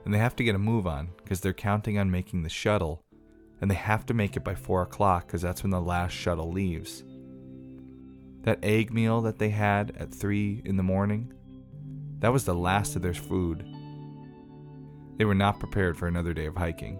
[0.05, 3.03] And they have to get a move on because they're counting on making the shuttle.
[3.61, 6.51] And they have to make it by 4 o'clock because that's when the last shuttle
[6.51, 7.03] leaves.
[8.43, 11.33] That egg meal that they had at 3 in the morning,
[12.19, 13.65] that was the last of their food
[15.17, 16.97] They were not prepared for another day of hiking,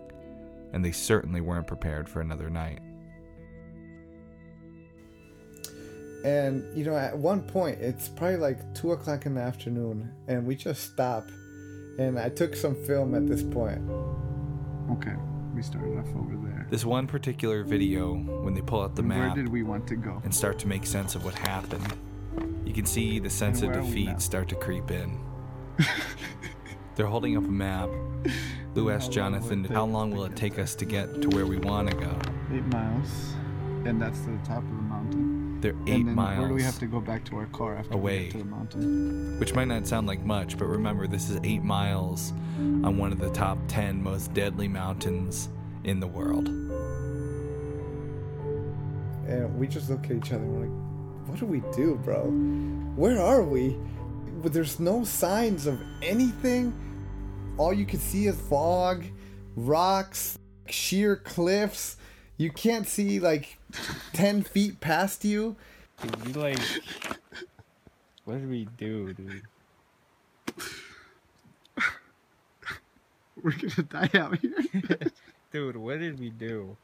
[0.74, 2.80] and they certainly weren't prepared for another night.
[6.26, 10.46] And you know, at one point, it's probably like two o'clock in the afternoon, and
[10.46, 11.32] we just stop.
[11.98, 13.82] And I took some film at this point.
[14.92, 15.16] Okay,
[15.60, 16.66] we started off over there.
[16.70, 19.86] This one particular video, when they pull out the And map Where did we want
[19.88, 20.22] to go?
[20.24, 21.94] and start to make sense of what happened,
[22.66, 24.12] you can see the sense of where are we now?
[24.14, 25.20] defeat start to creep in.
[26.96, 27.90] They're holding up a map.
[28.74, 31.28] Lou asked How long will Jonathan, How long will it take us to get to
[31.30, 32.18] where we want to go?
[32.54, 33.34] Eight miles,
[33.84, 34.89] and that's to the top of the.
[35.62, 37.76] They're and eight then miles Where do we have to go back to our car
[37.76, 38.24] after we away.
[38.24, 39.40] get to the mountain?
[39.40, 43.20] which might not sound like much, but remember, this is eight miles on one of
[43.20, 45.50] the top 10 most deadly mountains
[45.84, 46.50] in the world.
[49.28, 52.24] And we just look at each other and we're like, what do we do, bro?
[52.96, 53.78] Where are we?
[54.42, 56.74] But There's no signs of anything.
[57.58, 59.04] All you can see is fog,
[59.56, 60.38] rocks,
[60.68, 61.98] sheer cliffs.
[62.40, 63.58] You can't see like
[64.14, 65.58] 10 feet past you.
[66.02, 66.58] Dude, we like.
[68.24, 69.42] What did we do, dude?
[73.44, 74.54] We're gonna die out here.
[75.52, 76.78] Dude, what did we do?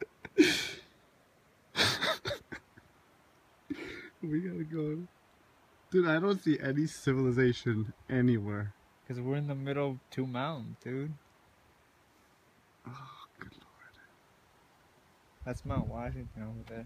[4.22, 5.08] we gotta go.
[5.90, 8.74] Dude, I don't see any civilization anywhere.
[9.08, 11.14] Because we're in the middle of two mountains, dude.
[15.46, 16.86] That's Mount Washington over there.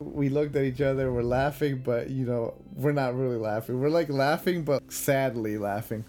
[0.00, 3.80] We looked at each other, we're laughing, but you know, we're not really laughing.
[3.80, 6.04] We're like laughing, but sadly laughing.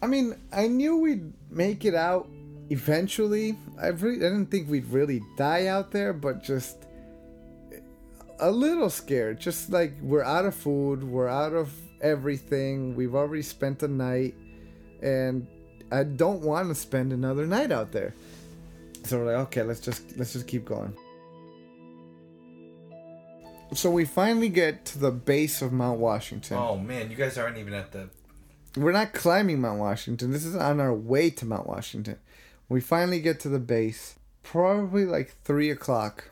[0.00, 2.28] I mean, I knew we'd make it out
[2.70, 3.56] eventually.
[3.80, 6.76] I really, I didn't think we'd really die out there, but just
[8.38, 9.40] a little scared.
[9.40, 12.94] Just like we're out of food, we're out of everything.
[12.94, 14.34] We've already spent the night,
[15.02, 15.46] and
[15.90, 18.14] I don't want to spend another night out there.
[19.04, 20.96] So we're like, okay, let's just let's just keep going.
[23.74, 26.56] So we finally get to the base of Mount Washington.
[26.58, 28.08] Oh man, you guys aren't even at the.
[28.76, 30.32] We're not climbing Mount Washington.
[30.32, 32.18] This is on our way to Mount Washington.
[32.68, 36.30] We finally get to the base, probably like three o'clock,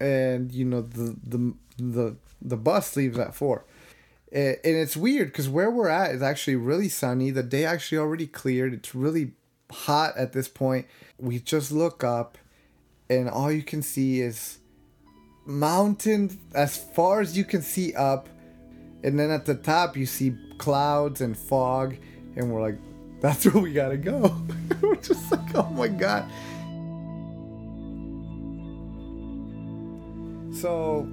[0.00, 3.64] and you know the the the the bus leaves at four.
[4.32, 7.30] Eh, And it's weird because where we're at is actually really sunny.
[7.30, 8.74] The day actually already cleared.
[8.74, 9.32] It's really
[9.72, 10.86] hot at this point.
[11.18, 12.38] We just look up,
[13.10, 14.58] and all you can see is
[15.44, 18.28] mountains as far as you can see up
[19.02, 21.96] and then at the top you see clouds and fog
[22.36, 22.78] and we're like
[23.20, 24.34] that's where we gotta go
[24.80, 26.30] we're just like oh my god
[30.54, 31.08] so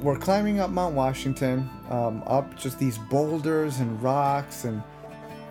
[0.00, 4.82] we're climbing up mount washington um, up just these boulders and rocks and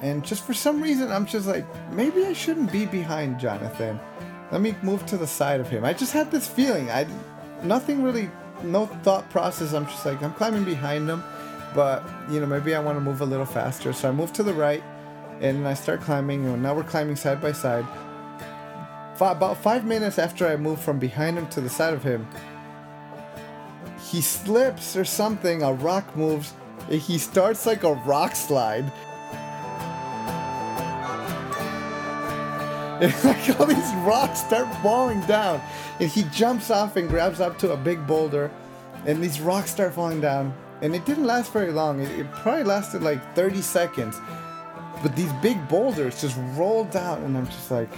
[0.04, 4.00] and just for some reason i'm just like maybe i shouldn't be behind jonathan.
[4.52, 5.84] Let me move to the side of him.
[5.84, 6.92] I just had this feeling.
[6.92, 7.08] I
[7.64, 8.30] nothing really
[8.62, 9.74] no thought process.
[9.74, 11.24] I'm just like i'm climbing behind him
[11.74, 13.94] but you know maybe i want to move a little faster.
[13.94, 14.84] So i move to the right
[15.42, 17.86] and i start climbing and now we're climbing side by side.
[19.16, 22.28] Fi about five minutes after i move from behind him to the side of him
[24.10, 26.54] he slips or something a rock moves
[26.90, 28.92] he starts like a rock slide
[33.04, 35.62] like all these rocks start falling down.
[36.00, 38.52] And he jumps off and grabs up to a big boulder
[39.06, 40.54] and these rocks start falling down.
[40.82, 42.00] And it didn't last very long.
[42.02, 44.20] It, it probably lasted like 30 seconds.
[45.02, 47.92] But these big boulders just rolled down and i'm just like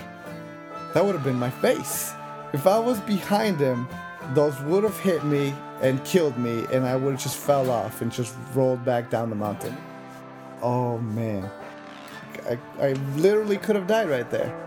[0.93, 2.13] that would have been my face.
[2.53, 3.87] If i was behind him
[4.33, 8.01] those would have hit me and killed me and i would have just fell off
[8.01, 9.77] and just rolled back down the mountain.
[10.63, 11.47] Oh man.
[12.49, 14.64] I, I literally could have died right there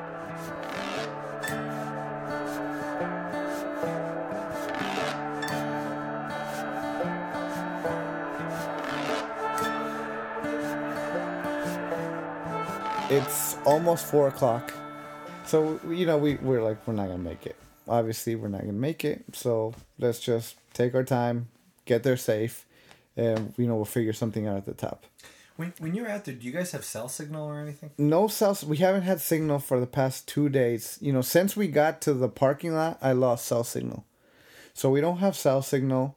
[13.11, 14.70] It's almost four o'clock.
[15.46, 17.56] So, you know, we, we're like, we're not going to make it.
[17.88, 19.24] Obviously, we're not going to make it.
[19.32, 21.48] So let's just take our time,
[21.86, 22.66] get there safe,
[23.16, 25.06] and, you know, we'll figure something out at the top.
[25.56, 27.92] When, when you're out there, do you guys have cell signal or anything?
[27.96, 28.59] No cell.
[28.66, 30.98] We haven't had signal for the past two days.
[31.00, 34.04] You know, since we got to the parking lot, I lost cell signal.
[34.74, 36.14] So we don't have cell signal.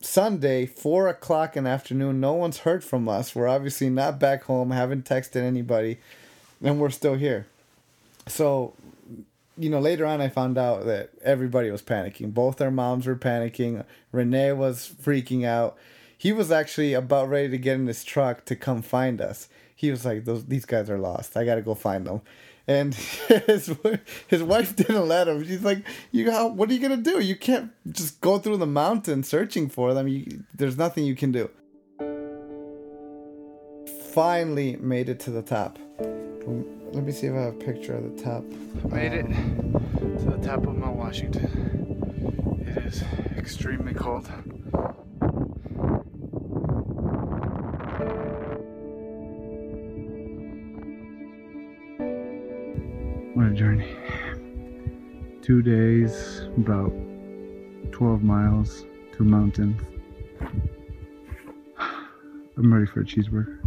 [0.00, 2.20] Sunday, four o'clock in the afternoon.
[2.20, 3.34] No one's heard from us.
[3.34, 4.70] We're obviously not back home.
[4.70, 5.98] Haven't texted anybody,
[6.62, 7.46] and we're still here.
[8.26, 8.74] So,
[9.56, 12.32] you know, later on, I found out that everybody was panicking.
[12.32, 13.84] Both our moms were panicking.
[14.12, 15.76] Renee was freaking out.
[16.16, 19.48] He was actually about ready to get in his truck to come find us.
[19.74, 21.36] he was like, "Those these guys are lost.
[21.36, 22.20] I gotta go find them."
[22.68, 22.94] And
[23.46, 23.74] his
[24.28, 25.42] his wife didn't let him.
[25.44, 27.18] She's like, "You got what are you gonna do?
[27.18, 30.06] You can't just go through the mountain searching for them.
[30.06, 31.50] You, there's nothing you can do."
[34.12, 35.78] Finally made it to the top.
[36.92, 38.44] Let me see if I have a picture of the top.
[38.90, 42.64] Made it um, to the top of Mount Washington.
[42.66, 43.02] It is
[43.36, 44.28] extremely cold.
[53.58, 53.96] Journey.
[55.42, 56.92] Two days, about
[57.90, 58.84] 12 miles,
[59.16, 59.82] two mountains.
[62.56, 63.58] I'm ready for a cheeseburger.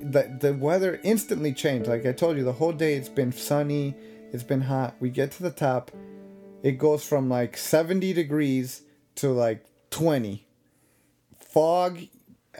[0.00, 1.86] The, the weather instantly changed.
[1.86, 3.94] Like I told you, the whole day it's been sunny,
[4.32, 4.94] it's been hot.
[4.98, 5.90] We get to the top,
[6.62, 8.82] it goes from like 70 degrees
[9.16, 10.46] to like 20.
[11.38, 12.00] Fog.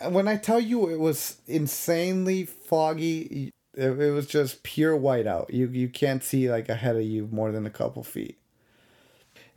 [0.08, 5.52] When I tell you it was insanely foggy, it, it was just pure whiteout.
[5.52, 8.38] You you can't see like ahead of you more than a couple feet.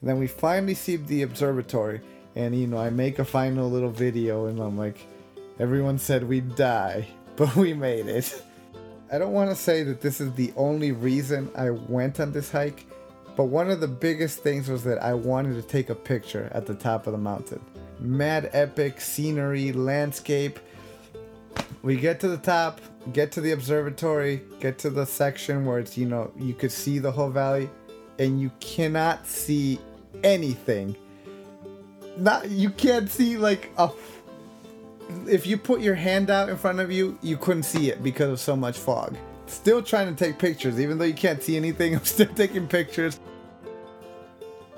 [0.01, 2.01] And then we finally see the observatory,
[2.36, 4.99] and you know I make a final little video, and I'm like,
[5.59, 8.43] everyone said we'd die, but we made it.
[9.11, 12.51] I don't want to say that this is the only reason I went on this
[12.51, 12.86] hike,
[13.38, 16.65] but one of the biggest things was that I wanted to take a picture at
[16.65, 17.63] the top of the mountain.
[17.99, 20.59] Mad epic scenery, landscape.
[21.88, 22.81] We get to the top,
[23.13, 26.99] get to the observatory, get to the section where it's, you know, you could see
[26.99, 27.69] the whole valley,
[28.19, 29.79] and you cannot see
[30.21, 30.97] anything.
[32.17, 33.89] Not you can't see like a
[35.29, 38.31] if you put your hand out in front of you, you couldn't see it because
[38.31, 39.15] of so much fog.
[39.45, 43.17] Still trying to take pictures, even though you can't see anything, I'm still taking pictures.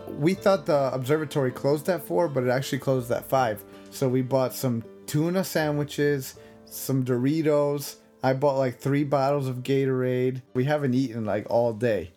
[0.10, 3.64] We thought the observatory closed at 4, but it actually closed at 5.
[3.90, 6.36] So we bought some tuna sandwiches,
[6.70, 7.96] some Doritos.
[8.22, 10.42] I bought like three bottles of Gatorade.
[10.54, 12.12] We haven't eaten like all day.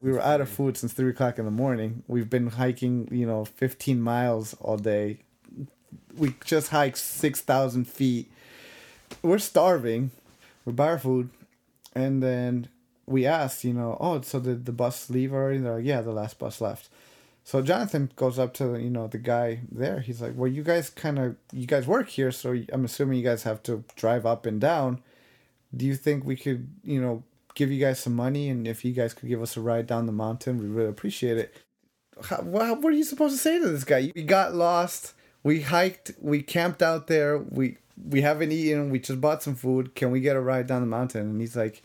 [0.00, 2.04] We were out of food since 3 o'clock in the morning.
[2.06, 5.18] We've been hiking, you know, 15 miles all day.
[6.16, 8.30] We just hiked 6,000 feet.
[9.22, 10.12] We're starving.
[10.64, 11.30] We buy our food.
[11.94, 12.68] And then
[13.06, 15.58] we asked, you know, oh, so did the bus leave already?
[15.58, 16.88] They're like, yeah, the last bus left.
[17.48, 20.00] So Jonathan goes up to you know the guy there.
[20.00, 23.24] He's like, "Well, you guys kind of you guys work here, so I'm assuming you
[23.24, 25.00] guys have to drive up and down.
[25.74, 27.22] Do you think we could you know
[27.54, 30.04] give you guys some money and if you guys could give us a ride down
[30.04, 31.56] the mountain, we really appreciate it."
[32.22, 34.12] How, what are you supposed to say to this guy?
[34.14, 35.14] We got lost.
[35.42, 36.10] We hiked.
[36.20, 37.38] We camped out there.
[37.38, 38.90] We we haven't eaten.
[38.90, 39.94] We just bought some food.
[39.94, 41.22] Can we get a ride down the mountain?
[41.22, 41.82] And he's like,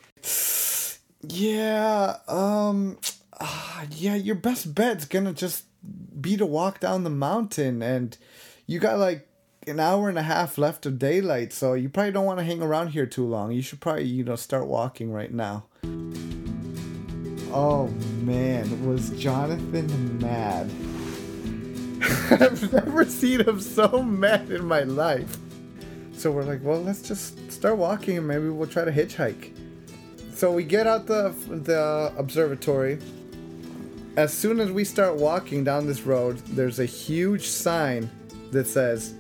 [1.21, 2.97] "Yeah, um."
[3.43, 5.65] Uh, yeah, your best bet's gonna just
[6.21, 8.17] be to walk down the mountain, and
[8.65, 9.27] you got like
[9.67, 12.61] an hour and a half left of daylight, so you probably don't want to hang
[12.61, 13.51] around here too long.
[13.51, 15.65] You should probably, you know, start walking right now.
[17.51, 17.87] Oh
[18.21, 20.71] man, was Jonathan mad?
[22.41, 25.37] I've never seen him so mad in my life.
[26.13, 29.51] So we're like, well, let's just start walking and maybe we'll try to hitchhike.
[30.33, 32.99] So we get out the the observatory
[34.15, 38.09] as soon as we start walking down this road, there's a huge sign
[38.51, 39.13] that says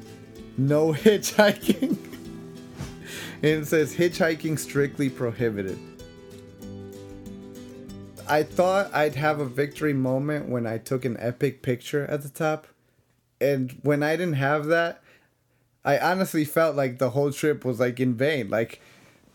[0.57, 1.97] no hitchhiking.
[3.37, 5.79] and it says hitchhiking strictly prohibited.
[8.27, 12.29] I thought I'd have a victory moment when I took an epic picture at the
[12.29, 12.67] top.
[13.41, 15.01] And when I didn't have that,
[15.83, 18.49] I honestly felt like the whole trip was like in vain.
[18.49, 18.79] Like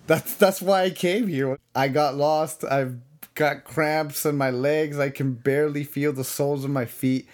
[0.06, 1.59] that's that's why I came here.
[1.74, 2.64] I got lost.
[2.64, 2.96] I've
[3.39, 4.99] got cramps in my legs.
[4.99, 7.28] I can barely feel the soles of my feet.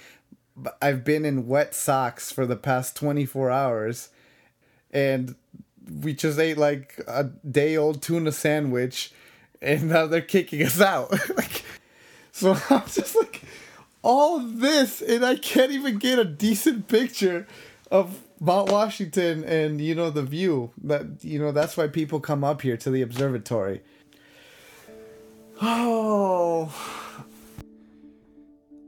[0.80, 4.10] I've been in wet socks for the past 24 hours.
[4.92, 5.34] And
[6.02, 9.12] we just ate like a day old tuna sandwich.
[9.62, 11.10] And now they're kicking us out.
[11.36, 11.64] like,
[12.32, 13.40] so I'm just like,
[14.02, 15.00] all this.
[15.00, 17.46] And I can't even get a decent picture
[17.90, 20.70] of Mount Washington and, you know, the view.
[20.82, 23.80] That, you know, that's why people come up here to the observatory
[25.62, 26.72] Oh.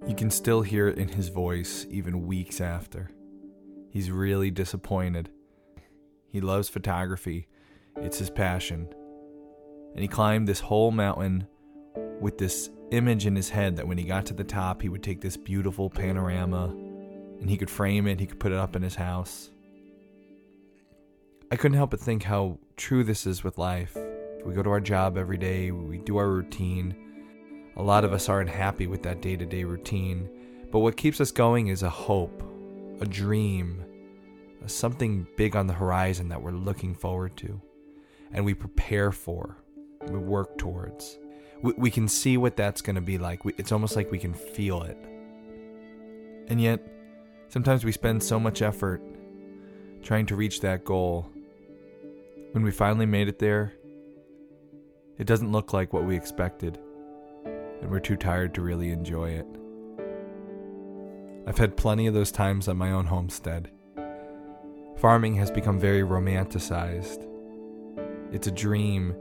[0.07, 3.11] You can still hear it in his voice even weeks after.
[3.91, 5.31] He's really disappointed.
[6.31, 7.49] He loves photography,
[7.97, 8.89] it's his passion.
[9.95, 11.47] And he climbed this whole mountain
[12.21, 15.03] with this image in his head that when he got to the top, he would
[15.03, 16.67] take this beautiful panorama
[17.41, 19.51] and he could frame it, he could put it up in his house.
[21.51, 23.97] I couldn't help but think how true this is with life.
[24.47, 26.95] We go to our job every day, we do our routine.
[27.77, 30.31] A lot of us aren't happy with that day to day routine,
[30.71, 32.45] but what keeps us going is a hope,
[33.01, 33.85] a dream,
[34.67, 37.61] something big on the horizon that we're looking forward to,
[38.33, 39.57] and we prepare for,
[40.09, 41.19] we work towards.
[41.63, 43.45] We, we can see what that's going to be like.
[43.45, 44.97] We, it's almost like we can feel it.
[46.49, 46.87] And yet,
[47.49, 49.03] sometimes we spend so much effort
[50.03, 51.29] trying to reach that goal.
[52.53, 53.75] When we finally made it there,
[55.19, 56.79] it doesn't look like what we expected,
[57.45, 59.47] and we're too tired to really enjoy it.
[61.47, 63.71] I've had plenty of those times on my own homestead.
[64.97, 67.27] Farming has become very romanticized.
[68.33, 69.14] It's a dream.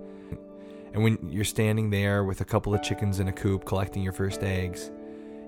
[0.94, 4.14] And when you're standing there with a couple of chickens in a coop collecting your
[4.14, 4.92] first eggs,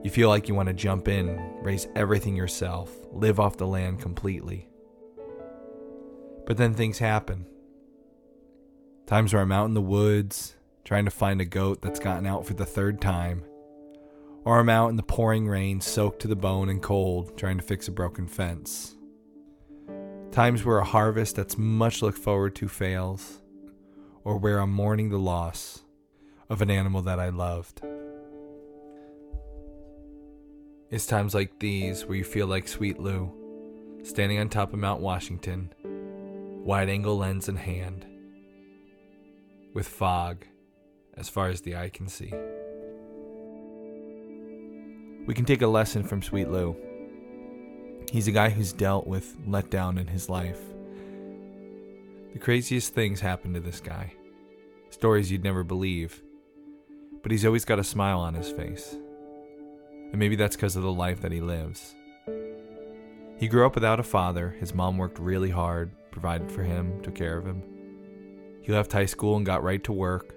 [0.04, 4.00] you feel like you want to jump in, raise everything yourself, live off the land
[4.00, 4.68] completely.
[6.46, 7.46] But then things happen.
[9.08, 10.54] Times where I'm out in the woods
[10.84, 13.42] trying to find a goat that's gotten out for the third time,
[14.44, 17.64] or I'm out in the pouring rain, soaked to the bone and cold, trying to
[17.64, 18.98] fix a broken fence.
[20.32, 23.42] Times where a harvest that's much looked forward to fails,
[24.26, 25.84] or where I'm mourning the loss
[26.50, 27.82] of an animal that I loved.
[30.90, 33.32] It's times like these where you feel like Sweet Lou,
[34.04, 35.74] standing on top of Mount Washington,
[36.66, 38.06] wide angle lens in hand,
[39.78, 40.44] with fog
[41.18, 42.34] as far as the eye can see.
[45.28, 46.76] We can take a lesson from Sweet Lou.
[48.12, 50.60] He's a guy who's dealt with letdown in his life.
[52.34, 54.16] The craziest things happen to this guy.
[54.90, 56.24] Stories you'd never believe.
[57.22, 58.96] But he's always got a smile on his face.
[58.96, 61.94] And maybe that's because of the life that he lives.
[63.38, 64.56] He grew up without a father.
[64.60, 67.77] His mom worked really hard, provided for him, took care of him.
[68.68, 70.36] He left high school and got right to work.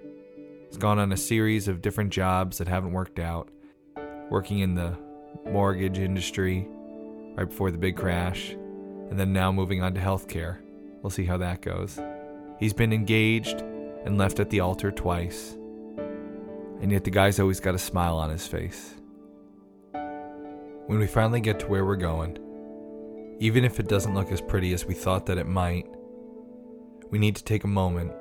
[0.69, 3.49] He's gone on a series of different jobs that haven't worked out,
[4.29, 4.97] working in the
[5.51, 6.65] mortgage industry
[7.35, 10.59] right before the big crash, and then now moving on to healthcare.
[11.01, 11.99] We'll see how that goes.
[12.57, 13.59] He's been engaged
[14.05, 15.57] and left at the altar twice,
[16.79, 18.95] and yet the guy's always got a smile on his face.
[19.91, 22.37] When we finally get to where we're going,
[23.41, 25.85] even if it doesn't look as pretty as we thought that it might,
[27.09, 28.13] we need to take a moment,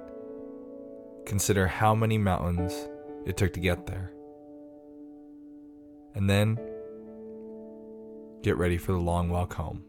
[1.27, 2.89] consider how many mountains
[3.27, 4.13] it took to get there,
[6.15, 6.59] and then
[8.43, 9.85] get ready for the long walk home.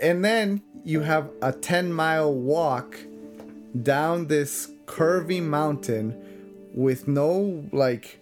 [0.00, 2.98] And then you have a 10 mile walk
[3.80, 6.20] down this curvy mountain
[6.74, 8.18] with no like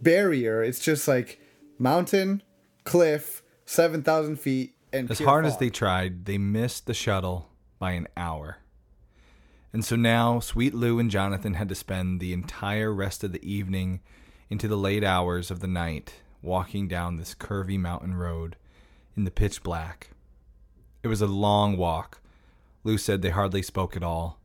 [0.00, 0.62] barrier.
[0.62, 1.40] It's just like
[1.78, 2.42] mountain,
[2.84, 4.74] cliff, 7,000 feet.
[4.92, 8.58] And As hard as they tried, they missed the shuttle by an hour.
[9.72, 13.44] And so now Sweet Lou and Jonathan had to spend the entire rest of the
[13.44, 14.00] evening
[14.48, 18.56] into the late hours of the night walking down this curvy mountain road
[19.16, 20.10] in the pitch black.
[21.02, 22.20] It was a long walk.
[22.84, 24.38] Lou said they hardly spoke at all,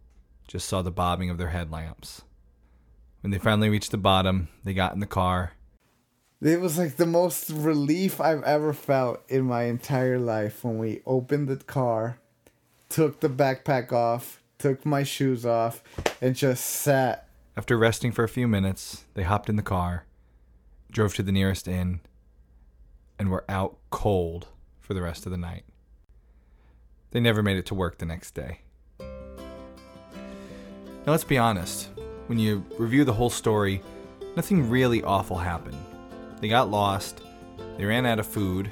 [0.48, 2.24] just saw the bobbing of their headlamps.
[3.22, 5.54] When they finally reached the bottom, they got in the car.
[6.42, 11.02] It was like the most relief I've ever felt in my entire life when we
[11.06, 12.18] opened the car,
[12.88, 15.84] took the backpack off, took my shoes off,
[16.22, 17.28] and just sat.
[17.58, 20.06] After resting for a few minutes, they hopped in the car,
[20.90, 22.00] drove to the nearest inn,
[23.18, 24.48] and were out cold
[24.80, 25.66] for the rest of the night.
[27.12, 28.62] They never made it to work the next day.
[29.00, 31.90] Now, let's be honest.
[32.30, 33.82] When you review the whole story,
[34.36, 35.84] nothing really awful happened.
[36.40, 37.24] They got lost,
[37.76, 38.70] they ran out of food,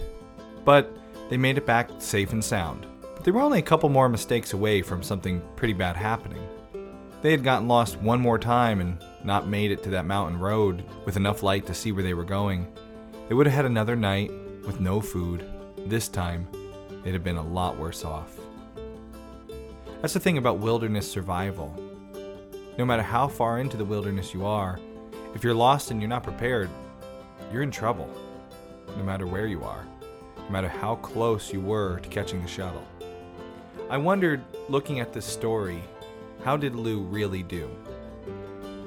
[0.64, 0.96] but
[1.28, 2.86] they made it back safe and sound.
[3.02, 6.48] But they were only a couple more mistakes away from something pretty bad happening.
[7.24, 10.84] They had gotten lost one more time and not made it to that mountain road
[11.04, 12.68] with enough light to see where they were going,
[13.28, 14.30] they would have had another night
[14.68, 15.50] with no food.
[15.88, 16.48] This time,
[17.04, 18.38] they'd have been a lot worse off.
[20.02, 21.87] That's the thing about wilderness survival.
[22.78, 24.80] No matter how far into the wilderness you are,
[25.34, 26.70] if you're lost and you're not prepared,
[27.52, 28.08] you're in trouble.
[28.96, 29.84] No matter where you are,
[30.38, 32.84] no matter how close you were to catching the shuttle.
[33.90, 35.82] I wondered, looking at this story,
[36.44, 37.68] how did Lou really do?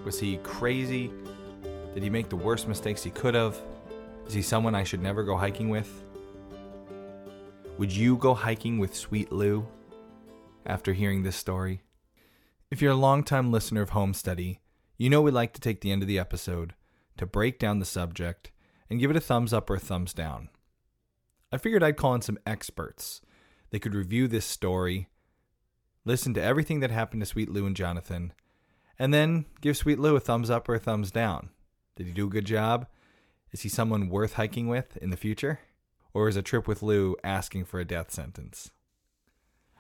[0.05, 1.11] Was he crazy?
[1.93, 3.61] Did he make the worst mistakes he could have?
[4.29, 6.05] Is he someone I should never go hiking with?
[7.77, 9.67] Would you go hiking with Sweet Lou
[10.65, 11.83] after hearing this story?
[12.71, 14.59] If you're a longtime listener of Homesteady,
[14.97, 16.75] you know we like to take the end of the episode
[17.17, 18.53] to break down the subject
[18.89, 20.51] and give it a thumbs up or a thumbs down.
[21.51, 23.23] I figured I'd call in some experts.
[23.71, 25.09] They could review this story,
[26.05, 28.33] listen to everything that happened to Sweet Lou and Jonathan,
[29.01, 31.51] and then give Sweet Lou a thumbs up or a thumbs down.
[31.97, 32.87] Did he do a good job?
[33.51, 35.59] Is he someone worth hiking with in the future?
[36.15, 38.71] Or is a trip with Lou asking for a death sentence?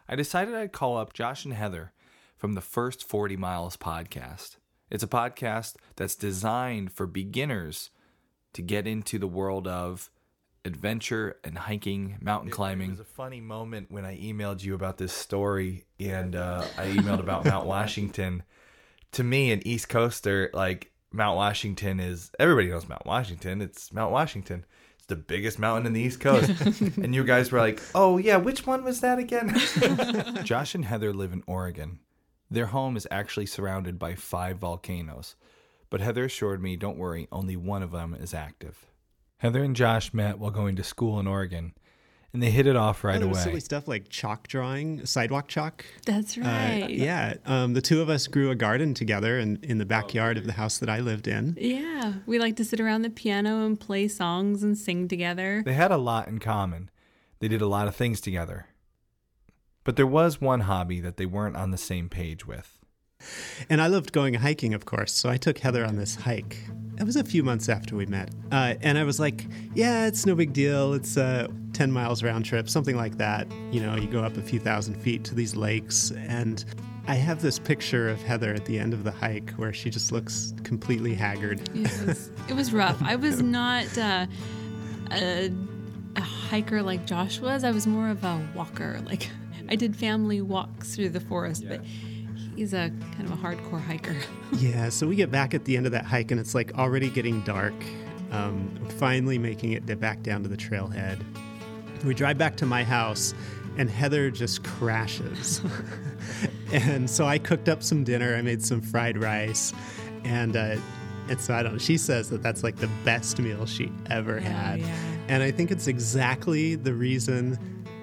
[0.08, 1.92] I decided I'd call up Josh and Heather
[2.40, 4.56] from the First 40 Miles podcast.
[4.88, 7.90] It's a podcast that's designed for beginners
[8.54, 10.10] to get into the world of
[10.64, 12.88] adventure and hiking, mountain climbing.
[12.88, 16.86] It was a funny moment when I emailed you about this story, and uh, I
[16.86, 18.42] emailed about Mount Washington.
[19.12, 23.60] To me, an East Coaster, like Mount Washington is everybody knows Mount Washington.
[23.60, 24.64] It's Mount Washington.
[24.96, 26.48] It's the biggest mountain in the East Coast.
[26.96, 29.54] and you guys were like, "Oh yeah, which one was that again?"
[30.44, 31.98] Josh and Heather live in Oregon.
[32.50, 35.36] Their home is actually surrounded by five volcanoes,
[35.88, 38.86] but Heather assured me, "Don't worry, only one of them is active."
[39.38, 41.72] Heather and Josh met while going to school in Oregon,
[42.32, 43.40] and they hit it off right oh, away.
[43.40, 45.84] Silly stuff like chalk drawing, sidewalk chalk.
[46.04, 46.90] That's Uh, right.
[46.90, 50.44] yeah, um, the two of us grew a garden together in, in the backyard of
[50.44, 51.56] the house that I lived in.
[51.58, 55.62] Yeah, we like to sit around the piano and play songs and sing together.
[55.64, 56.90] They had a lot in common.
[57.38, 58.66] They did a lot of things together.
[59.84, 62.80] But there was one hobby that they weren't on the same page with.
[63.68, 66.58] And I loved going hiking, of course, so I took Heather on this hike.
[66.98, 68.30] It was a few months after we met.
[68.50, 70.94] Uh, and I was like, yeah, it's no big deal.
[70.94, 73.46] It's a 10 miles round trip, something like that.
[73.70, 76.12] You know, you go up a few thousand feet to these lakes.
[76.12, 76.64] And
[77.06, 80.12] I have this picture of Heather at the end of the hike where she just
[80.12, 81.68] looks completely haggard.
[81.74, 83.02] It was, it was rough.
[83.02, 84.26] I was not uh,
[85.10, 85.50] a,
[86.16, 87.64] a hiker like Josh was.
[87.64, 89.00] I was more of a walker.
[89.06, 89.30] Like
[89.70, 91.82] I did family walks through the forest, but
[92.56, 94.16] he's a kind of a hardcore hiker.
[94.56, 97.08] yeah, so we get back at the end of that hike and it's like already
[97.10, 97.74] getting dark.
[98.32, 101.18] Um, finally making it back down to the trailhead.
[102.04, 103.34] We drive back to my house
[103.76, 105.60] and Heather just crashes.
[106.72, 108.36] and so I cooked up some dinner.
[108.36, 109.72] I made some fried rice.
[110.24, 110.76] And, uh,
[111.28, 111.80] and so I don't.
[111.80, 114.80] She says that that's like the best meal she ever Oh, had.
[114.80, 114.96] yeah.
[115.28, 117.58] And I think it's exactly the reason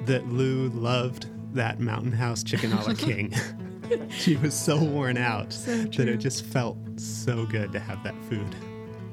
[0.05, 1.27] that Lou loved
[1.57, 3.33] that Mountain House Chicken a la King.
[4.09, 8.15] she was so worn out So that it just felt so good to have that
[8.29, 8.55] food.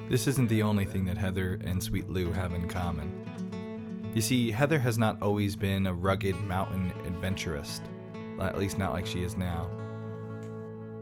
[0.09, 3.11] This isn't the only thing that Heather and Sweet Lou have in common.
[4.14, 7.82] You see, Heather has not always been a rugged mountain adventurist,
[8.40, 9.68] at least not like she is now.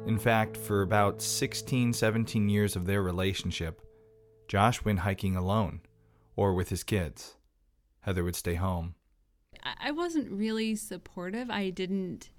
[0.07, 3.83] In fact, for about 16, 17 years of their relationship,
[4.49, 5.81] Josh went hiking alone
[6.37, 7.37] or with his kids.
[8.01, 8.95] Heather would stay home.
[9.63, 11.51] I- wasn't really supportive.
[11.51, 12.31] I didn't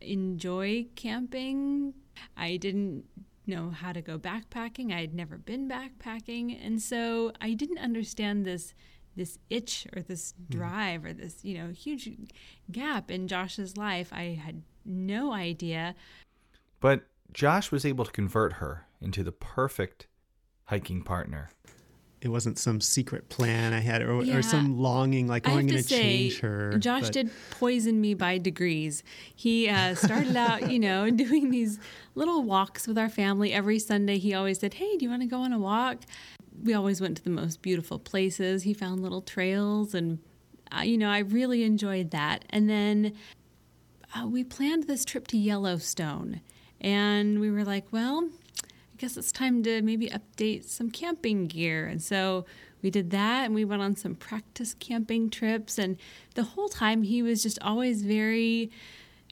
[0.00, 1.94] enjoy camping.
[2.36, 3.04] I didn't
[3.46, 4.92] know how to go backpacking.
[4.92, 8.74] I had never been backpacking, and so I didn't understand this
[9.14, 10.56] this itch or this hmm.
[10.56, 12.10] drive or this you know huge
[12.70, 14.12] gap in Josh's life.
[14.12, 15.94] I had no idea.
[16.80, 20.06] But Josh was able to convert her into the perfect
[20.64, 21.50] hiking partner.
[22.22, 24.36] It wasn't some secret plan I had or, Yeah.
[24.36, 26.78] or some longing like, oh, I'm going to to change her.
[26.78, 29.02] Josh but- did poison me by degrees.
[29.34, 31.80] He uh, started out, you know, doing these
[32.14, 34.18] little walks with our family every Sunday.
[34.18, 36.02] He always said, "Hey, do you want to go on a walk?"
[36.62, 38.62] We always went to the most beautiful places.
[38.62, 40.20] He found little trails, and
[40.70, 42.44] uh, you know, I really enjoyed that.
[42.50, 43.14] And then
[44.16, 46.40] uh, we planned this trip to Yellowstone,
[46.80, 48.28] and we were like, well.
[49.02, 51.88] Guess it's time to maybe update some camping gear.
[51.88, 52.46] And so
[52.82, 55.76] we did that and we went on some practice camping trips.
[55.76, 55.96] And
[56.36, 58.70] the whole time he was just always very,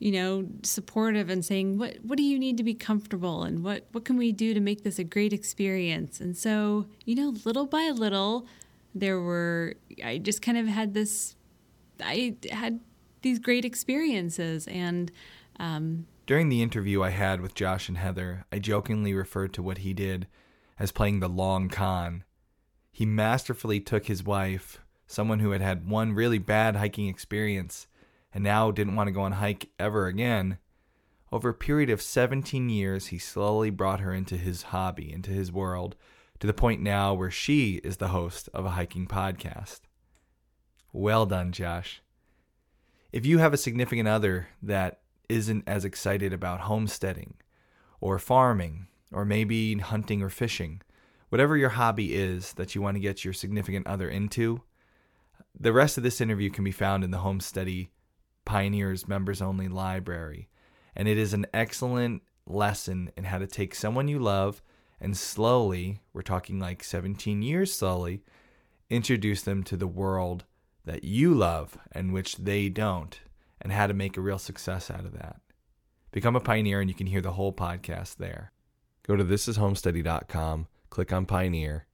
[0.01, 3.87] you know, supportive and saying, What what do you need to be comfortable and what,
[3.93, 6.19] what can we do to make this a great experience?
[6.19, 8.49] And so, you know, little by little,
[8.93, 11.37] there were I just kind of had this
[12.03, 12.81] I had
[13.23, 15.13] these great experiences and
[15.61, 19.79] um During the interview I had with Josh and Heather, I jokingly referred to what
[19.79, 20.27] he did
[20.79, 22.25] as playing the long con.
[22.93, 27.87] He masterfully took his wife, someone who had had one really bad hiking experience
[28.33, 30.59] and now didn't want to go on hike ever again.
[31.33, 35.53] Over a period of 17 years, he slowly brought her into his hobby, into his
[35.53, 35.97] world,
[36.41, 39.81] to the point now where she is the host of a hiking podcast.
[40.93, 42.03] Well done, Josh.
[43.13, 45.00] If you have a significant other that
[45.31, 47.35] isn't as excited about homesteading
[48.01, 50.83] or farming or maybe hunting or fishing,
[51.29, 54.63] whatever your hobby is that you want to get your significant other into,
[55.59, 57.89] the rest of this interview can be found in the Homesteady
[58.45, 60.49] Pioneers Members Only Library.
[60.95, 64.63] And it is an excellent lesson in how to take someone you love
[65.01, 68.23] and slowly, we're talking like 17 years slowly,
[68.91, 70.45] introduce them to the world
[70.85, 73.21] that you love and which they don't,
[73.61, 75.41] and how to make a real success out of that.
[76.13, 78.53] Become a pioneer and you can hear the whole podcast there.
[79.07, 81.87] Go to thisishomesteady.com, click on Pioneer,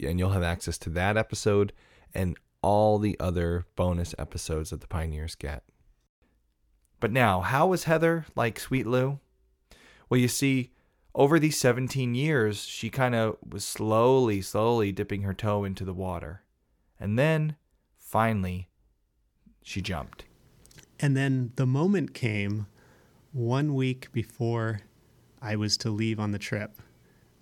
[0.00, 1.72] and you'll have access to that episode
[2.14, 5.64] and all the other bonus episodes that the pioneers get.
[6.98, 9.20] But now, how was Heather like Sweet Lou?
[10.08, 10.72] Well, you see,
[11.14, 15.94] over these 17 years, she kind of was slowly, slowly dipping her toe into the
[15.94, 16.42] water.
[17.00, 17.56] And then,
[17.96, 18.68] finally,
[19.62, 20.25] she jumped.
[20.98, 22.66] And then the moment came
[23.32, 24.80] one week before
[25.42, 26.78] I was to leave on the trip.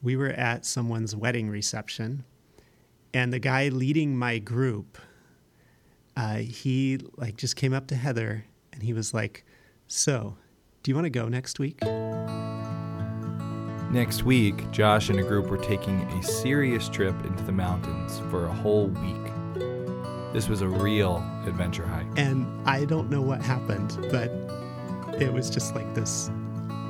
[0.02, 2.24] We were at someone's wedding reception,
[3.14, 4.98] and the guy leading my group,
[6.16, 9.44] uh, he like just came up to Heather and he was like,
[9.86, 10.36] "So,
[10.82, 11.80] do you want to go next week?"
[13.90, 18.46] Next week, Josh and a group were taking a serious trip into the mountains for
[18.46, 19.33] a whole week.
[20.34, 22.08] This was a real adventure hike.
[22.16, 24.32] And I don't know what happened, but
[25.20, 26.28] it was just like this.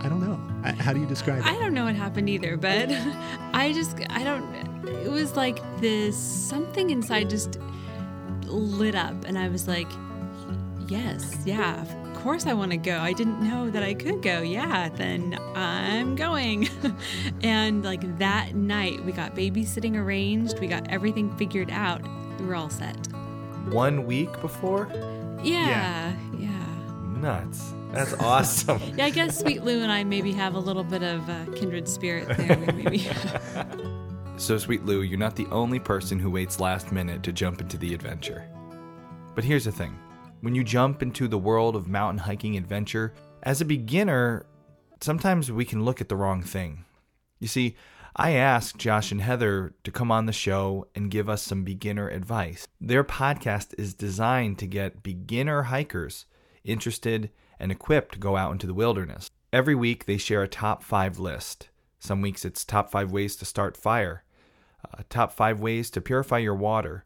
[0.01, 0.41] I don't know.
[0.63, 1.45] I, how do you describe it?
[1.45, 2.89] I don't know what happened either, but
[3.53, 4.51] I just, I don't,
[4.89, 7.59] it was like this something inside just
[8.47, 9.89] lit up, and I was like,
[10.89, 12.99] yes, yeah, of course I want to go.
[12.99, 14.41] I didn't know that I could go.
[14.41, 16.71] Yeah, then I'm going.
[17.43, 22.01] and like that night, we got babysitting arranged, we got everything figured out.
[22.39, 22.97] We were all set.
[23.71, 24.89] One week before?
[25.43, 26.51] Yeah, yeah.
[27.21, 27.75] Nuts.
[27.93, 28.81] That's awesome.
[28.97, 31.89] Yeah, I guess Sweet Lou and I maybe have a little bit of uh, kindred
[31.89, 32.59] spirit there.
[32.73, 33.09] Maybe.
[34.37, 37.79] So, Sweet Lou, you're not the only person who waits last minute to jump into
[37.79, 38.45] the adventure.
[39.37, 39.97] But here's the thing
[40.41, 44.45] when you jump into the world of mountain hiking adventure, as a beginner,
[45.01, 46.85] sometimes we can look at the wrong thing.
[47.39, 47.77] You see,
[48.17, 52.09] I asked Josh and Heather to come on the show and give us some beginner
[52.09, 52.69] advice.
[52.81, 56.27] Their podcast is designed to get beginner hikers
[56.63, 59.29] interested and equipped to go out into the wilderness.
[59.53, 61.71] Every week, they share a top five list.
[61.99, 64.23] Some weeks, it's top five ways to start fire,
[64.85, 67.05] uh, top five ways to purify your water.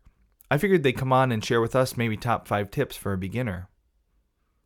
[0.50, 3.18] I figured they'd come on and share with us maybe top five tips for a
[3.18, 3.68] beginner.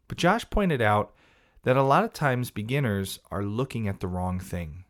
[0.09, 1.15] But Josh pointed out
[1.63, 4.82] that a lot of times beginners are looking at the wrong thing.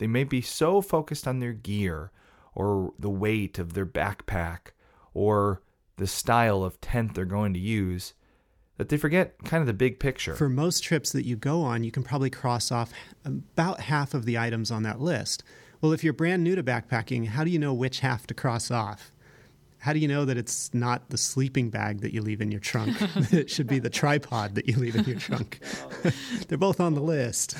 [0.00, 2.10] They may be so focused on their gear,
[2.54, 4.72] or the weight of their backpack,
[5.12, 5.60] or
[5.96, 8.14] the style of tent they're going to use,
[8.78, 10.34] that they forget kind of the big picture.
[10.34, 12.94] For most trips that you go on, you can probably cross off
[13.26, 15.44] about half of the items on that list.
[15.82, 18.70] Well, if you're brand new to backpacking, how do you know which half to cross
[18.70, 19.12] off?
[19.80, 22.60] How do you know that it's not the sleeping bag that you leave in your
[22.60, 22.96] trunk?
[23.32, 25.60] it should be the tripod that you leave in your trunk.
[26.48, 27.58] They're both on the list.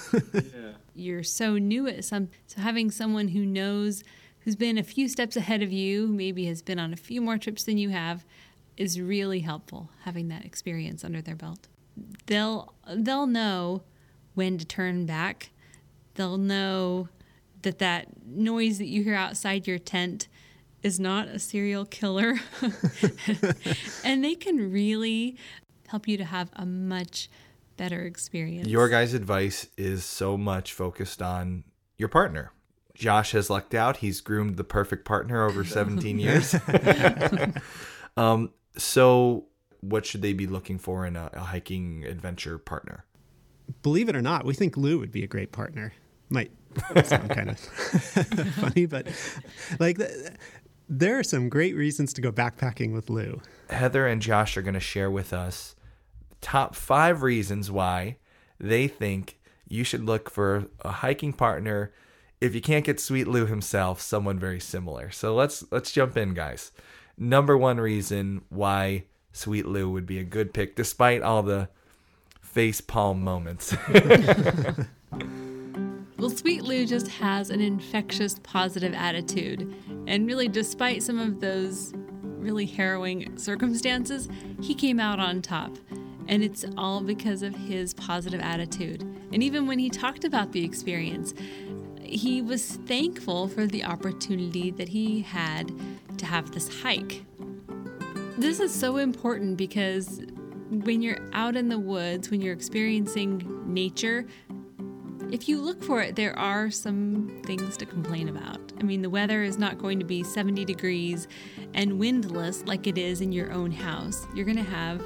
[0.94, 4.02] You're so new at some, so having someone who knows,
[4.40, 7.38] who's been a few steps ahead of you, maybe has been on a few more
[7.38, 8.24] trips than you have,
[8.76, 9.90] is really helpful.
[10.04, 11.68] Having that experience under their belt,
[12.26, 13.82] they'll they'll know
[14.34, 15.50] when to turn back.
[16.14, 17.08] They'll know
[17.62, 20.28] that that noise that you hear outside your tent
[20.82, 22.36] is not a serial killer.
[24.04, 25.36] and they can really
[25.88, 27.28] help you to have a much
[27.80, 28.68] better experience.
[28.68, 31.64] Your guys' advice is so much focused on
[31.96, 32.52] your partner.
[32.94, 33.96] Josh has lucked out.
[33.96, 36.54] He's groomed the perfect partner over 17 years.
[38.18, 39.46] um, so,
[39.80, 43.06] what should they be looking for in a, a hiking adventure partner?
[43.82, 45.94] Believe it or not, we think Lou would be a great partner.
[46.28, 46.50] Might
[47.04, 49.06] sound kind of funny, but
[49.78, 49.98] like
[50.86, 53.40] there are some great reasons to go backpacking with Lou.
[53.70, 55.76] Heather and Josh are going to share with us
[56.40, 58.16] top five reasons why
[58.58, 59.38] they think
[59.68, 61.92] you should look for a hiking partner.
[62.40, 65.10] If you can't get Sweet Lou himself, someone very similar.
[65.10, 66.72] So let's let's jump in, guys.
[67.16, 71.68] Number one reason why Sweet Lou would be a good pick, despite all the
[72.40, 73.76] face palm moments.
[76.20, 79.74] Well, Sweet Lou just has an infectious positive attitude.
[80.06, 84.28] And really, despite some of those really harrowing circumstances,
[84.60, 85.78] he came out on top.
[86.30, 89.02] And it's all because of his positive attitude.
[89.32, 91.34] And even when he talked about the experience,
[92.00, 95.72] he was thankful for the opportunity that he had
[96.18, 97.24] to have this hike.
[98.38, 100.22] This is so important because
[100.70, 104.24] when you're out in the woods, when you're experiencing nature,
[105.32, 108.60] if you look for it, there are some things to complain about.
[108.78, 111.26] I mean, the weather is not going to be 70 degrees
[111.74, 114.26] and windless like it is in your own house.
[114.34, 115.02] You're going to have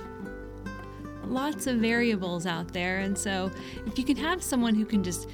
[1.28, 2.98] lots of variables out there.
[2.98, 3.50] And so,
[3.86, 5.28] if you can have someone who can just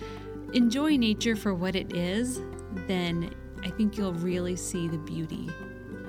[0.53, 2.41] enjoy nature for what it is,
[2.87, 3.35] then
[3.65, 5.49] I think you'll really see the beauty.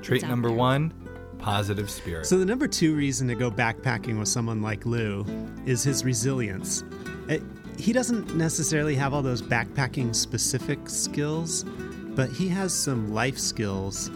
[0.01, 0.57] Trait number there.
[0.57, 0.93] one
[1.37, 2.25] positive spirit.
[2.25, 5.25] So, the number two reason to go backpacking with someone like Lou
[5.65, 6.83] is his resilience.
[7.27, 7.43] It,
[7.77, 14.09] he doesn't necessarily have all those backpacking specific skills, but he has some life skills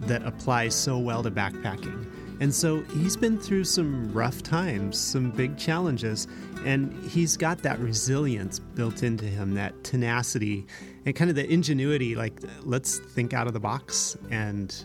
[0.00, 2.10] that apply so well to backpacking.
[2.40, 6.26] And so he's been through some rough times, some big challenges,
[6.64, 10.66] and he's got that resilience built into him, that tenacity,
[11.06, 14.84] and kind of the ingenuity like, let's think out of the box and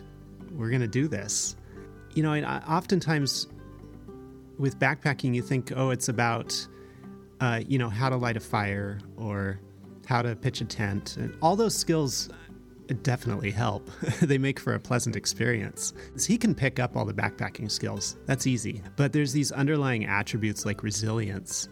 [0.52, 1.56] we're going to do this.
[2.14, 3.48] You know, and oftentimes
[4.58, 6.54] with backpacking, you think, oh, it's about,
[7.40, 9.58] uh, you know, how to light a fire or
[10.06, 11.16] how to pitch a tent.
[11.16, 12.28] And all those skills
[12.94, 13.90] definitely help.
[14.22, 15.92] they make for a pleasant experience.
[16.16, 18.16] So he can pick up all the backpacking skills.
[18.26, 18.82] That's easy.
[18.96, 21.68] But there's these underlying attributes like resilience.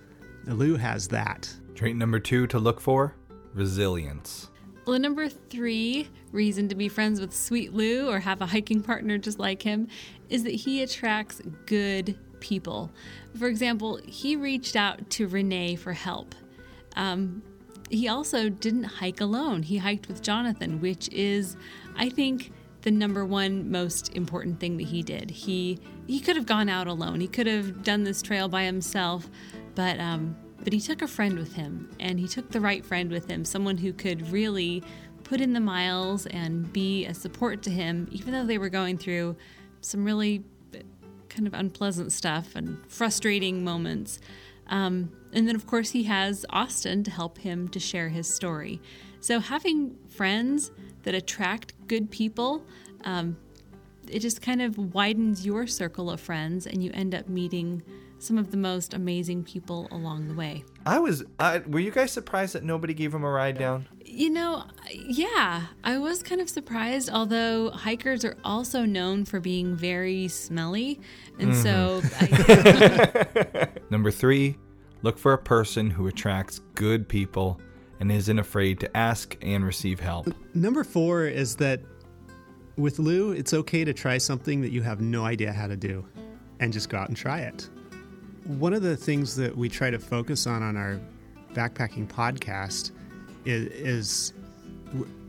[0.47, 1.53] Lou has that.
[1.75, 3.15] Trait number two to look for
[3.55, 4.51] resilience.
[4.87, 9.19] Well, number three reason to be friends with Sweet Lou or have a hiking partner
[9.19, 9.89] just like him
[10.31, 12.91] is that he attracts good people.
[13.39, 16.35] For example, he reached out to Renee for help.
[16.97, 17.43] Um,
[17.91, 19.63] he also didn't hike alone.
[19.63, 21.57] He hiked with Jonathan, which is,
[21.97, 25.31] I think, the number one most important thing that he did.
[25.31, 27.21] He he could have gone out alone.
[27.21, 29.29] He could have done this trail by himself,
[29.75, 33.11] but um, but he took a friend with him, and he took the right friend
[33.11, 34.83] with him, someone who could really
[35.25, 38.97] put in the miles and be a support to him, even though they were going
[38.97, 39.37] through
[39.81, 40.43] some really
[41.29, 44.19] kind of unpleasant stuff and frustrating moments.
[44.69, 48.81] Um, and then, of course, he has Austin to help him to share his story.
[49.21, 50.71] So, having friends
[51.03, 52.65] that attract good people,
[53.05, 53.37] um,
[54.09, 57.83] it just kind of widens your circle of friends, and you end up meeting
[58.19, 60.65] some of the most amazing people along the way.
[60.85, 61.25] I was.
[61.39, 63.87] I, were you guys surprised that nobody gave him a ride down?
[64.05, 67.11] You know, yeah, I was kind of surprised.
[67.11, 71.01] Although hikers are also known for being very smelly,
[71.39, 71.63] and mm-hmm.
[71.63, 72.03] so.
[73.55, 74.57] I, Number three,
[75.03, 77.61] look for a person who attracts good people
[78.01, 80.33] and isn't afraid to ask and receive help.
[80.55, 81.81] Number four is that
[82.77, 86.07] with Lou, it's okay to try something that you have no idea how to do,
[86.61, 87.69] and just go out and try it
[88.49, 90.99] one of the things that we try to focus on on our
[91.53, 92.93] backpacking podcast
[93.45, 94.33] is, is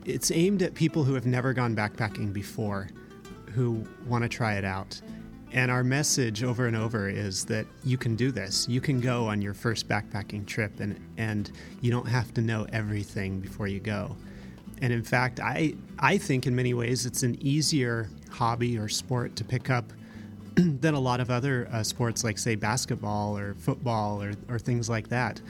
[0.05, 2.87] it's aimed at people who have never gone backpacking before
[3.53, 5.01] who want to try it out.
[5.51, 8.69] And our message over and over is that you can do this.
[8.69, 11.51] You can go on your first backpacking trip and, and
[11.81, 14.15] you don't have to know everything before you go.
[14.81, 19.35] And in fact, I, I think in many ways it's an easier hobby or sport
[19.37, 19.91] to pick up
[20.79, 24.89] than a lot of other uh, sports, like, say, basketball or football or, or things
[24.89, 25.41] like that.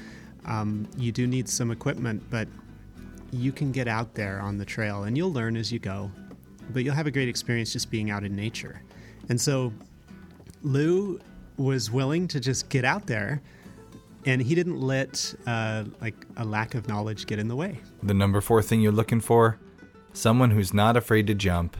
[0.45, 2.47] Um, you do need some equipment, but
[3.31, 6.11] you can get out there on the trail and you'll learn as you go.
[6.71, 8.81] But you'll have a great experience just being out in nature.
[9.29, 9.73] And so
[10.61, 11.19] Lou
[11.57, 13.41] was willing to just get out there
[14.25, 17.79] and he didn't let uh, like a lack of knowledge get in the way.
[18.03, 19.59] The number four thing you're looking for
[20.13, 21.77] someone who's not afraid to jump,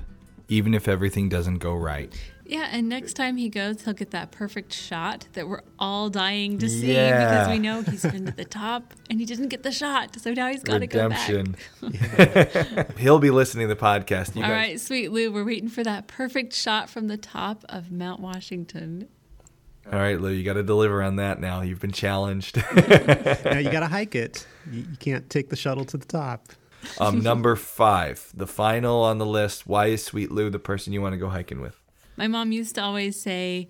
[0.48, 2.14] even if everything doesn't go right.
[2.50, 6.58] Yeah, and next time he goes, he'll get that perfect shot that we're all dying
[6.58, 7.30] to see yeah.
[7.30, 10.20] because we know he's been to the top and he didn't get the shot.
[10.20, 11.30] So now he's got to go back.
[12.98, 14.36] he'll be listening to the podcast.
[14.36, 17.64] You all guys- right, sweet Lou, we're waiting for that perfect shot from the top
[17.70, 19.10] of Mount Washington.
[19.86, 21.62] All right, Lou, you got to deliver on that now.
[21.62, 22.58] You've been challenged.
[22.76, 24.48] now you got to hike it.
[24.72, 26.48] You, you can't take the shuttle to the top.
[27.00, 29.68] Um, number five, the final on the list.
[29.68, 31.79] Why is Sweet Lou the person you want to go hiking with?
[32.20, 33.70] My mom used to always say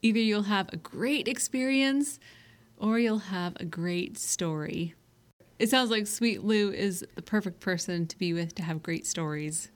[0.00, 2.18] either you'll have a great experience
[2.78, 4.94] or you'll have a great story.
[5.58, 9.06] It sounds like Sweet Lou is the perfect person to be with to have great
[9.06, 9.70] stories.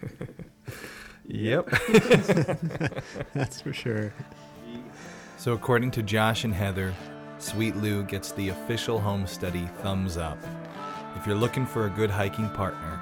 [1.26, 1.68] yep.
[3.34, 4.14] That's for sure.
[5.36, 6.94] So, according to Josh and Heather,
[7.38, 10.38] Sweet Lou gets the official Homesteady thumbs up.
[11.16, 12.98] If you're looking for a good hiking partner,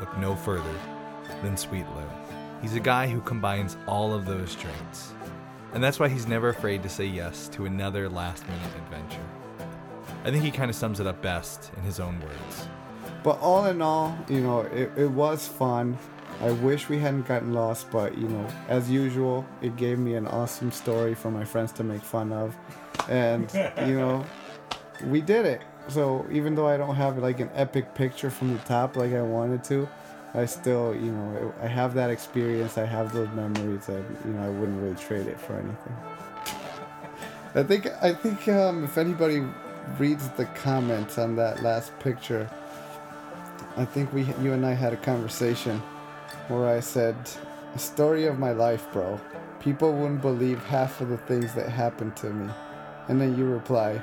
[0.00, 0.74] look no further
[1.42, 2.29] than Sweet Lou.
[2.62, 5.14] He's a guy who combines all of those traits.
[5.72, 9.24] And that's why he's never afraid to say yes to another last minute adventure.
[10.24, 12.68] I think he kind of sums it up best in his own words.
[13.22, 15.96] But all in all, you know, it, it was fun.
[16.42, 20.26] I wish we hadn't gotten lost, but you know, as usual, it gave me an
[20.26, 22.56] awesome story for my friends to make fun of.
[23.08, 23.50] And,
[23.86, 24.24] you know,
[25.04, 25.62] we did it.
[25.88, 29.22] So even though I don't have like an epic picture from the top like I
[29.22, 29.88] wanted to,
[30.34, 32.78] I still, you know, I have that experience.
[32.78, 35.96] I have those memories that, you know, I wouldn't really trade it for anything.
[37.54, 39.42] I think, I think um, if anybody
[39.98, 42.48] reads the comments on that last picture,
[43.76, 45.82] I think we, you and I had a conversation
[46.48, 47.16] where I said,
[47.74, 49.20] "A story of my life, bro.
[49.58, 52.52] People wouldn't believe half of the things that happened to me."
[53.08, 54.00] And then you reply,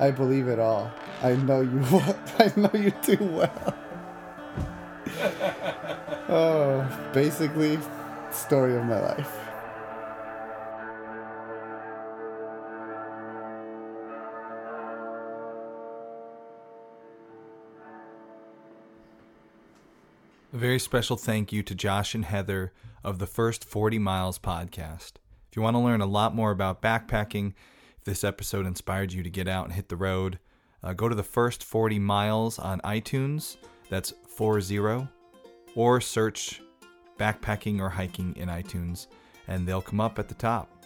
[0.00, 0.90] I believe it all.
[1.22, 1.80] I know you.
[2.38, 3.74] I know you too well.
[6.30, 7.78] oh, basically,
[8.30, 9.38] story of my life.
[20.52, 22.72] A very special thank you to Josh and Heather
[23.04, 25.12] of the First 40 Miles podcast.
[25.48, 27.54] If you want to learn a lot more about backpacking,
[27.96, 30.38] if this episode inspired you to get out and hit the road,
[30.82, 33.58] uh, go to the First 40 Miles on iTunes.
[33.88, 35.08] That's 40.
[35.74, 36.60] Or search
[37.18, 39.06] backpacking or hiking in iTunes,
[39.46, 40.84] and they'll come up at the top.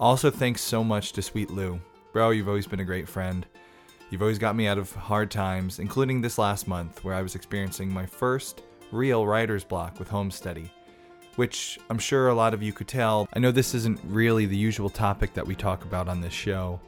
[0.00, 1.80] Also, thanks so much to Sweet Lou.
[2.12, 3.46] Bro, you've always been a great friend.
[4.10, 7.34] You've always got me out of hard times, including this last month where I was
[7.34, 10.70] experiencing my first real writer's block with Homesteady,
[11.36, 13.28] which I'm sure a lot of you could tell.
[13.34, 16.80] I know this isn't really the usual topic that we talk about on this show,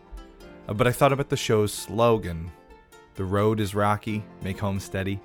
[0.66, 2.50] but I thought about the show's slogan
[3.16, 5.20] The road is rocky, make home steady.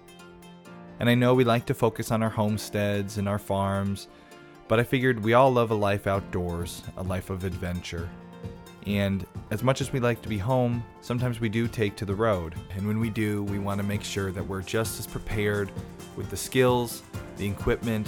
[1.00, 4.08] And I know we like to focus on our homesteads and our farms,
[4.68, 8.10] but I figured we all love a life outdoors, a life of adventure.
[8.88, 12.16] And as much as we like to be home, sometimes we do take to the
[12.16, 12.56] road.
[12.76, 15.72] And when we do, we want to make sure that we're just as prepared
[16.16, 17.02] with the skills,
[17.38, 18.08] the equipment,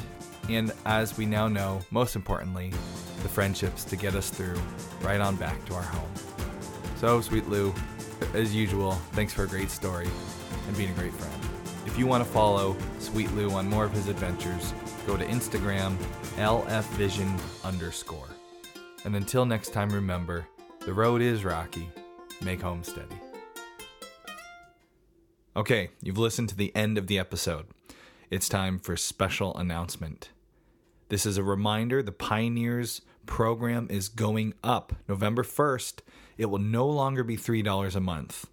[0.50, 2.72] and as we now know, most importantly,
[3.22, 4.60] the friendships to get us through
[5.02, 6.10] right on back to our home.
[6.96, 7.74] So, Sweet Lou,
[8.34, 10.08] as usual, thanks for a great story
[10.68, 11.57] and being a great friend.
[11.88, 14.74] If you want to follow Sweet Lou on more of his adventures,
[15.08, 15.96] go to Instagram,
[16.36, 18.28] lfvision underscore.
[19.04, 20.46] And until next time, remember,
[20.82, 21.90] the road is rocky.
[22.42, 23.16] Make home steady.
[25.56, 27.66] Okay, you've listened to the end of the episode.
[28.30, 30.30] It's time for special announcement.
[31.10, 36.02] This is a reminder the Pioneers program is going up November 1st.
[36.38, 38.46] It will no longer be $3 a month.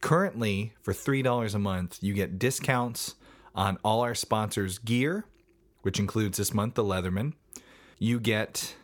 [0.00, 3.14] Currently, for $3 a month, you get discounts
[3.54, 5.24] on all our sponsors' gear,
[5.82, 7.34] which includes this month the Leatherman.
[7.98, 8.74] You get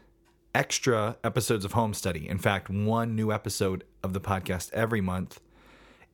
[0.55, 2.27] extra episodes of Homesteady.
[2.27, 5.41] In fact, one new episode of the podcast every month.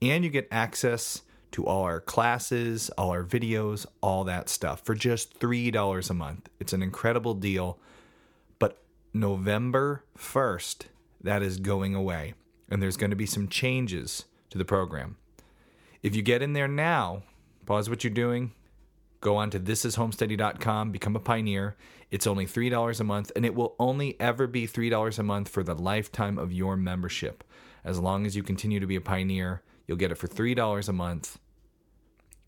[0.02, 4.94] And you get access to all our classes, all our videos, all that stuff for
[4.94, 6.48] just $3 a month.
[6.60, 7.78] It's an incredible deal.
[8.58, 8.82] But
[9.14, 10.86] November 1st,
[11.22, 12.34] that is going away.
[12.68, 14.24] And there's going to be some changes
[14.56, 15.16] to the program.
[16.02, 17.22] If you get in there now,
[17.66, 18.52] pause what you're doing,
[19.20, 21.76] go on to thisishomesteady.com, become a pioneer.
[22.10, 25.62] It's only $3 a month, and it will only ever be $3 a month for
[25.62, 27.44] the lifetime of your membership.
[27.84, 30.92] As long as you continue to be a pioneer, you'll get it for $3 a
[30.92, 31.38] month,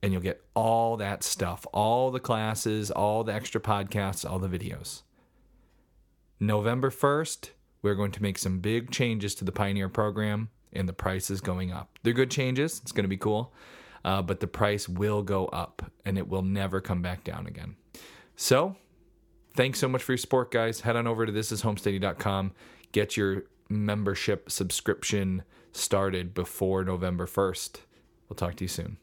[0.02, 4.48] and you'll get all that stuff all the classes, all the extra podcasts, all the
[4.48, 5.02] videos.
[6.40, 7.50] November 1st,
[7.82, 11.40] we're going to make some big changes to the Pioneer program, and the price is
[11.40, 11.98] going up.
[12.02, 13.52] They're good changes, it's going to be cool,
[14.04, 17.76] uh, but the price will go up, and it will never come back down again.
[18.36, 18.76] So,
[19.54, 20.80] thanks so much for your support, guys.
[20.80, 22.52] Head on over to thisishomesteady.com.
[22.92, 25.42] Get your membership subscription
[25.72, 27.80] started before November 1st.
[28.28, 28.98] We'll talk to you soon.